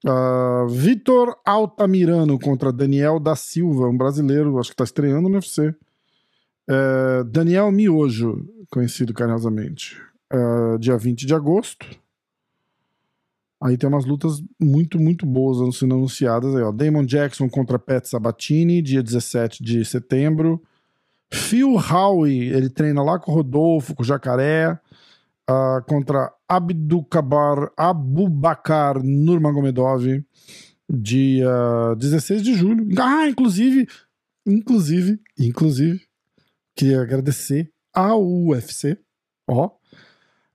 [0.06, 5.70] Uh, Vitor Altamirano contra Daniel da Silva, um brasileiro, acho que tá estreando no UFC.
[6.70, 10.00] Uh, Daniel Miojo, conhecido carinhosamente.
[10.32, 11.88] Uh, dia 20 de agosto.
[13.60, 16.72] Aí tem umas lutas muito, muito boas sendo anunciadas aí, ó.
[16.72, 20.62] Damon Jackson contra Pat Sabatini, dia 17 de setembro.
[21.32, 24.80] Phil Howe, ele treina lá com o Rodolfo, com o Jacaré,
[25.50, 30.24] uh, contra Abdukabar Abubakar Nurmagomedov,
[30.90, 32.88] dia 16 de julho.
[33.00, 33.88] Ah, inclusive,
[34.46, 36.02] inclusive, inclusive,
[36.76, 38.98] queria agradecer ao UFC,
[39.48, 39.72] ó,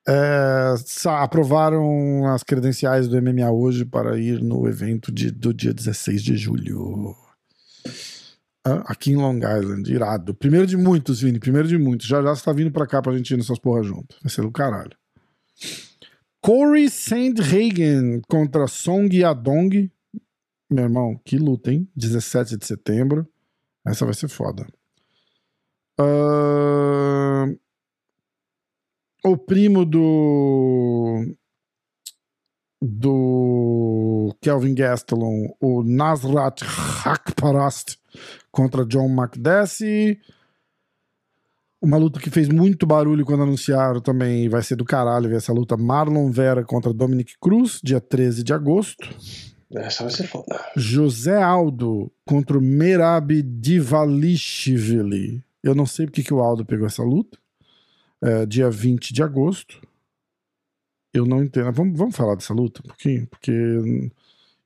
[0.09, 0.75] é,
[1.07, 6.37] aprovaram as credenciais do MMA hoje para ir no evento de, do dia 16 de
[6.37, 7.15] julho.
[8.65, 10.35] Aqui em Long Island, irado.
[10.35, 12.07] Primeiro de muitos, Vini, primeiro de muitos.
[12.07, 14.17] Já já você tá vindo pra cá pra gente ir nessas porra junto.
[14.23, 14.97] Vai ser do caralho.
[16.43, 19.91] Corey Sandhagen contra Song Yadong.
[20.71, 21.89] Meu irmão, que luta, hein?
[21.97, 23.27] 17 de setembro.
[23.87, 24.67] Essa vai ser foda.
[25.99, 27.59] Uh...
[29.23, 31.37] O primo do.
[32.83, 36.63] Do Kelvin Gastelum, o Nasrat
[37.05, 37.99] Hakparast
[38.51, 40.21] contra John McDessie.
[41.83, 44.49] Uma luta que fez muito barulho quando anunciaram também.
[44.49, 45.77] Vai ser do caralho ver essa luta.
[45.77, 49.09] Marlon Vera contra Dominic Cruz, dia 13 de agosto.
[49.75, 50.61] Essa vai ser foda.
[50.77, 55.43] José Aldo contra o Merab Divalishvili.
[55.63, 57.39] Eu não sei porque que o Aldo pegou essa luta.
[58.23, 59.81] É, dia 20 de agosto.
[61.15, 61.73] Eu não entendo.
[61.73, 63.27] Vamos, vamos falar dessa luta um pouquinho?
[63.27, 64.11] Porque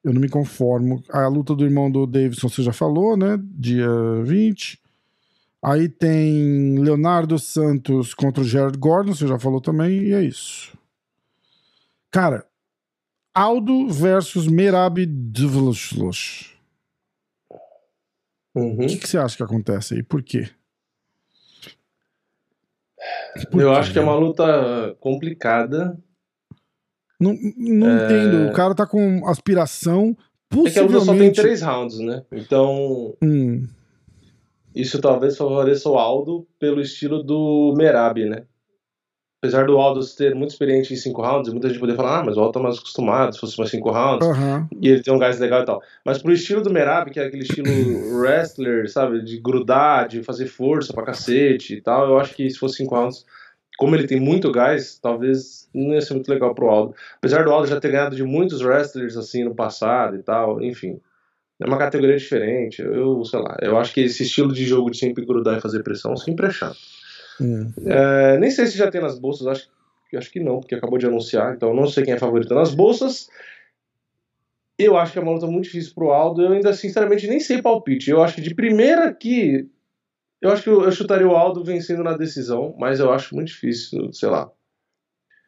[0.04, 1.02] eu não me conformo.
[1.08, 3.38] A luta do irmão do Davidson você já falou, né?
[3.42, 3.88] Dia
[4.22, 4.78] 20.
[5.62, 10.76] Aí tem Leonardo Santos contra o Jared Gordon, você já falou também, e é isso.
[12.10, 12.46] Cara,
[13.34, 16.54] Aldo versus Merab Dvloshlosh.
[18.54, 18.84] Uhum.
[18.84, 20.02] O que, que você acha que acontece aí?
[20.02, 20.50] Por quê?
[23.50, 23.78] Por Eu quê?
[23.78, 25.98] acho que é uma luta complicada.
[27.20, 28.04] Não, não É.
[28.04, 28.46] entendo.
[28.48, 30.16] O cara tá com aspiração.
[30.66, 31.40] É que a luta só tem Possivelmente.
[31.40, 32.22] três rounds, né?
[32.32, 33.66] Então, Hum,
[34.74, 38.42] isso talvez favoreça o Aldo pelo estilo do Merab, né?
[39.42, 42.36] Apesar do Aldo ter muito experiente em cinco rounds, muita gente poderia falar, ah, mas
[42.36, 44.66] o Aldo tá mais acostumado, se fosse mais cinco rounds, aham.
[44.80, 45.82] e ele tem um gás legal e tal.
[46.04, 47.68] Mas pro estilo do Merab, que é aquele estilo
[48.16, 49.22] wrestler, sabe?
[49.22, 52.94] De grudar, de fazer força pra cacete e tal, eu acho que se fosse cinco
[52.94, 53.26] rounds,
[53.76, 56.94] como ele tem muito gás, talvez não ia ser muito legal pro Aldo.
[57.16, 61.00] Apesar do Aldo já ter ganhado de muitos wrestlers assim no passado e tal, enfim.
[61.60, 62.82] É uma categoria diferente.
[62.82, 65.82] Eu, sei lá, eu acho que esse estilo de jogo de sempre grudar e fazer
[65.82, 66.78] pressão sempre é chato.
[67.40, 67.72] Hum.
[67.86, 69.68] É, nem sei se já tem nas bolsas, acho,
[70.14, 73.28] acho que não, porque acabou de anunciar, então não sei quem é favorito nas bolsas.
[74.78, 76.42] Eu acho que é uma luta muito difícil pro Aldo.
[76.42, 78.10] Eu ainda, sinceramente, nem sei palpite.
[78.10, 79.68] Eu acho que de primeira aqui.
[80.44, 83.48] Eu acho que eu, eu chutaria o Aldo vencendo na decisão, mas eu acho muito
[83.48, 84.50] difícil, sei lá.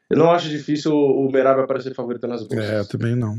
[0.09, 2.65] Eu não acho difícil o, o Merab aparecer favorito nas bolsas.
[2.65, 3.39] É, também não.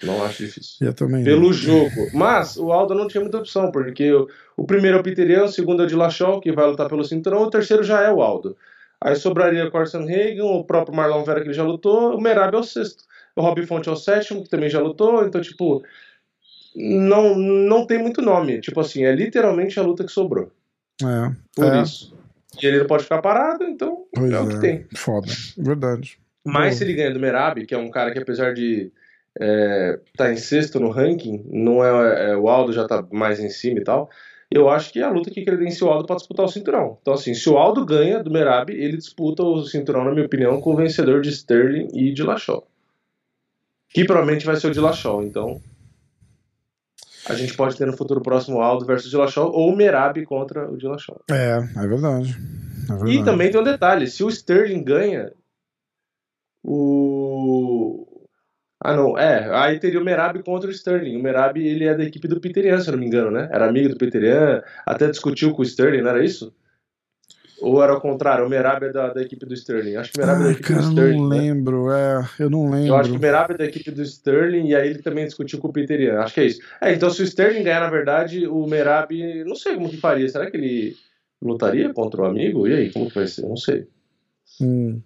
[0.00, 0.86] Não acho difícil.
[0.86, 1.52] Eu também Pelo não.
[1.52, 2.10] jogo.
[2.14, 5.46] Mas o Aldo não tinha muita opção, porque o, o primeiro é o Peter Yan,
[5.46, 8.22] o segundo é o Dillashaw, que vai lutar pelo cinturão, o terceiro já é o
[8.22, 8.56] Aldo.
[9.00, 12.54] Aí sobraria o Carson Hagen, o próprio Marlon Vera, que ele já lutou, o Merab
[12.54, 13.02] é o sexto.
[13.34, 15.82] O Robbie Fonte é o sétimo, que também já lutou, então, tipo,
[16.76, 18.60] não, não tem muito nome.
[18.60, 20.52] Tipo assim, é literalmente a luta que sobrou.
[21.02, 22.16] É, Por é, isso.
[22.60, 24.86] E ele não pode ficar parado, então Pois é o que tem.
[24.96, 25.28] Foda.
[25.56, 26.18] Verdade.
[26.44, 26.72] Mas Boa.
[26.72, 28.90] se ele ganha do Merab, que é um cara que apesar de
[29.38, 33.48] estar tá em sexto no ranking, não é, é, o Aldo já tá mais em
[33.48, 34.10] cima e tal.
[34.50, 36.98] Eu acho que é a luta que credencia o Aldo para disputar o cinturão.
[37.00, 40.60] Então, assim, se o Aldo ganha do Merab, ele disputa o cinturão, na minha opinião,
[40.60, 42.66] com o vencedor de Sterling e de Lachol.
[43.88, 45.22] Que provavelmente vai ser o de Lachol.
[45.22, 45.60] Então,
[47.30, 50.70] a gente pode ter no futuro próximo Aldo versus o Dillashaw ou o Merab contra
[50.70, 51.20] o Dillashaw.
[51.30, 52.36] É, é verdade.
[52.88, 53.10] É verdade.
[53.12, 55.32] E também tem um detalhe: se o Sterling ganha,
[56.64, 58.06] o.
[58.82, 59.54] Ah, não, é.
[59.54, 61.16] Aí teria o Merab contra o Sterling.
[61.16, 63.48] O Merab, ele é da equipe do Peter Yan, se eu não me engano, né?
[63.52, 66.54] Era amigo do Peter Yan, até discutiu com o Sterling, não era isso?
[67.60, 69.96] Ou era o contrário, o Merab é da, da equipe do Sterling?
[69.96, 71.20] Acho que o Merab é da Ah, equipe cara, do eu Sterling.
[71.20, 71.36] não né?
[71.38, 72.86] lembro, é, eu não lembro.
[72.88, 75.58] Eu acho que o Merab é da equipe do Sterling e aí ele também discutiu
[75.58, 76.20] com o Peter Yan.
[76.20, 76.60] Acho que é isso.
[76.80, 79.12] É, então se o Sterling ganhar, na verdade, o Merab,
[79.44, 80.28] não sei como que faria.
[80.28, 80.96] Será que ele
[81.42, 82.66] lutaria contra o amigo?
[82.66, 83.42] E aí, como que vai ser?
[83.42, 83.86] Não sei.
[84.60, 85.00] Hum.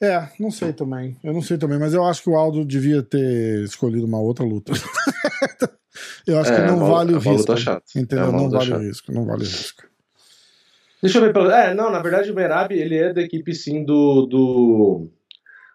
[0.00, 1.16] É, não sei também.
[1.24, 4.44] Eu não sei também, mas eu acho que o Aldo devia ter escolhido uma outra
[4.44, 4.72] luta.
[6.26, 7.52] eu acho É, que não vale o risco.
[7.96, 8.30] Entendeu?
[8.32, 9.82] não vale o risco, não vale o risco.
[11.02, 11.50] Deixa eu ver pelo.
[11.50, 14.26] É, não, na verdade o Merab ele é da equipe sim do.
[14.26, 15.08] do...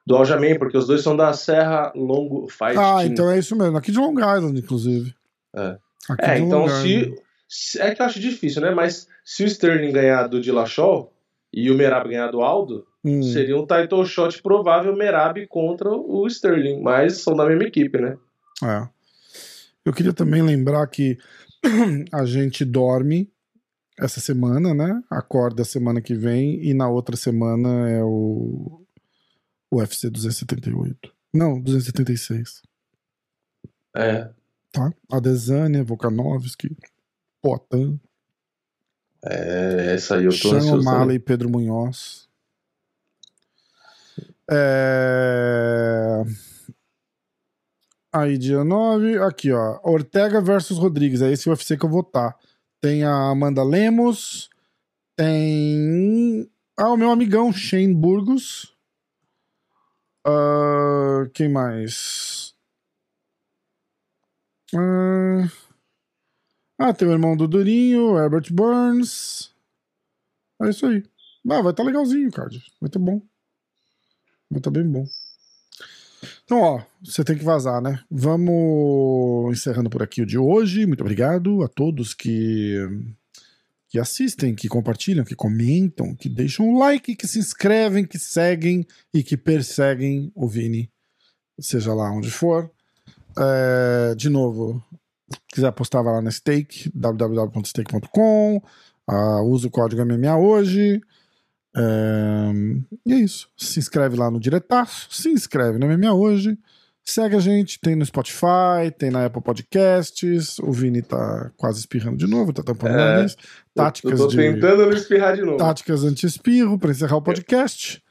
[0.05, 3.05] Do Aljamain, porque os dois são da Serra Longo Fight Ah, Team.
[3.05, 3.77] então é isso mesmo.
[3.77, 5.15] Aqui de Long Island, inclusive.
[5.55, 5.77] É.
[6.09, 7.15] Aqui É, então se,
[7.47, 8.71] se- É que eu acho difícil, né?
[8.71, 11.09] Mas se o Sterling ganhar do Dillashaw
[11.53, 13.23] e o Merab ganhar do Aldo, Hum.
[13.23, 16.81] seria um title shot provável Merab contra o Sterling.
[16.81, 18.17] Mas são da mesma equipe, né?
[18.61, 18.85] É.
[19.85, 21.17] Eu queria também lembrar que
[22.11, 23.29] a gente dorme
[23.97, 25.01] essa semana, né?
[25.09, 28.83] Acorda semana que vem e na outra semana é o
[29.71, 31.13] UFC 278.
[31.33, 32.61] Não, 276.
[33.95, 34.29] É.
[34.71, 34.91] Tá?
[35.11, 36.75] Adesanya, Volkanovski,
[37.41, 37.99] Potan,
[39.23, 40.75] É, essa aí eu tô Sean.
[40.75, 42.27] O'Malley e Pedro Munhoz.
[44.49, 46.23] É...
[48.11, 49.17] Aí, dia 9.
[49.23, 49.79] Aqui, ó.
[49.83, 51.21] Ortega versus Rodrigues.
[51.21, 52.37] É esse UFC que eu vou votar.
[52.83, 54.49] Tem a Amanda Lemos.
[55.15, 56.51] Tem.
[56.75, 58.75] Ah, o meu amigão Shane Burgos.
[60.27, 62.53] Ah, quem mais?
[64.75, 65.47] Ah,
[66.77, 69.55] ah, tem o irmão do Durinho, Herbert Burns.
[70.61, 71.03] É isso aí.
[71.49, 72.49] Ah, vai estar legalzinho, cara.
[72.81, 73.21] Vai estar bom.
[74.49, 75.05] Vai estar bem bom.
[76.53, 77.99] Então, ó, você tem que vazar, né?
[78.11, 80.85] Vamos encerrando por aqui o de hoje.
[80.85, 82.77] Muito obrigado a todos que,
[83.89, 88.85] que assistem, que compartilham, que comentam, que deixam um like, que se inscrevem, que seguem
[89.11, 90.91] e que perseguem o Vini,
[91.59, 92.69] seja lá onde for.
[93.35, 94.79] É, de novo,
[95.51, 98.61] quiser apostar, vai lá na Stake, www.stake.com.
[99.07, 101.01] Ah, usa o código MMA hoje.
[101.75, 102.51] É,
[103.05, 103.49] e é isso.
[103.57, 106.57] Se inscreve lá no Diretaço, se inscreve no MMA hoje.
[107.05, 110.57] Segue a gente, tem no Spotify, tem na Apple Podcasts.
[110.59, 113.35] O Vini tá quase espirrando de novo, tá tampando É, nariz.
[113.75, 115.57] Táticas eu tô de tentando não espirrar de novo.
[115.57, 118.01] táticas anti-espirro para encerrar o podcast.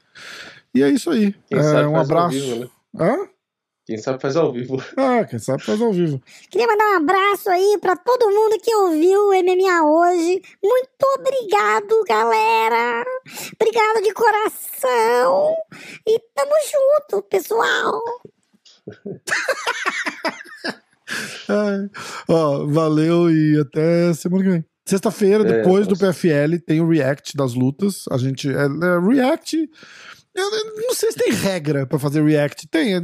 [0.75, 1.33] E é isso aí.
[1.49, 2.37] É, um abraço.
[2.39, 2.67] vivo, né?
[2.99, 3.15] Hã?
[3.85, 4.77] Quem sabe faz ao vivo.
[4.97, 6.21] Ah, quem sabe faz ao vivo.
[6.49, 10.41] Queria mandar um abraço aí pra todo mundo que ouviu o MMA hoje.
[10.63, 13.05] Muito obrigado, galera.
[13.59, 15.53] Obrigado de coração.
[16.07, 18.01] E tamo junto, pessoal.
[21.49, 21.89] É.
[22.27, 24.65] Ó, valeu e até semana que vem.
[24.85, 26.07] Sexta-feira, É, depois do nossa.
[26.11, 28.05] PFL, tem o react das lutas.
[28.09, 28.49] A gente.
[28.49, 29.69] É, é, react.
[30.35, 32.67] Eu não sei se tem regra pra fazer react.
[32.67, 32.95] Tem.
[32.95, 32.99] é,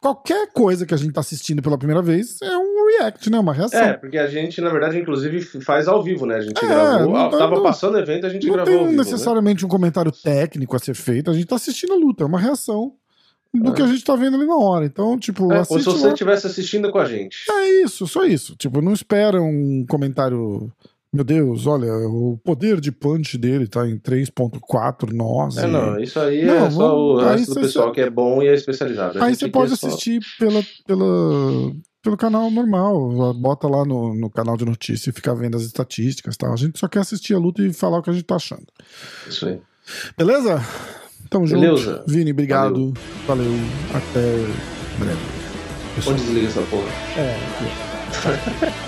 [0.00, 3.38] qualquer coisa que a gente tá assistindo pela primeira vez é um react, né?
[3.38, 3.80] Uma reação.
[3.80, 6.36] É, porque a gente, na verdade, inclusive, faz ao vivo, né?
[6.36, 7.12] A gente É, gravou.
[7.12, 8.96] não ah, tá- tava não- passando o evento, a gente não gravou tem ao vivo.
[8.98, 9.04] né?
[9.04, 11.30] necessariamente um comentário técnico a ser feito.
[11.30, 12.24] A gente tá assistindo a luta.
[12.24, 12.92] É uma reação
[13.54, 14.84] do que a gente tá vendo ali na hora.
[14.84, 17.44] Então, tipo, É, ou se você estivesse assistindo com a gente.
[17.48, 18.56] É isso, só isso.
[18.56, 20.72] Tipo, não espera um comentário.
[21.14, 25.60] Meu Deus, olha, o poder de punch dele tá em 3.4, nossa.
[25.62, 28.42] É, não, isso aí Não, é só o vamos- resto do pessoal que é bom
[28.42, 29.18] e é especializado.
[29.20, 33.32] A Aí você pode é só- assistir pela, pela, pelo canal normal.
[33.34, 36.52] Bota lá no, no canal de notícia e ficar vendo as estatísticas e tal.
[36.52, 38.66] A gente só quer assistir a luta e falar o que a gente tá achando.
[39.28, 39.60] Isso aí.
[40.18, 40.60] Beleza?
[41.30, 41.60] Tamo junto.
[41.60, 42.04] Beleza.
[42.08, 42.92] Vini, obrigado.
[43.26, 43.52] Valeu.
[43.94, 44.36] Até
[44.98, 45.20] breve.
[46.08, 46.88] Onde desliga essa porra?
[47.16, 48.74] É, aqui.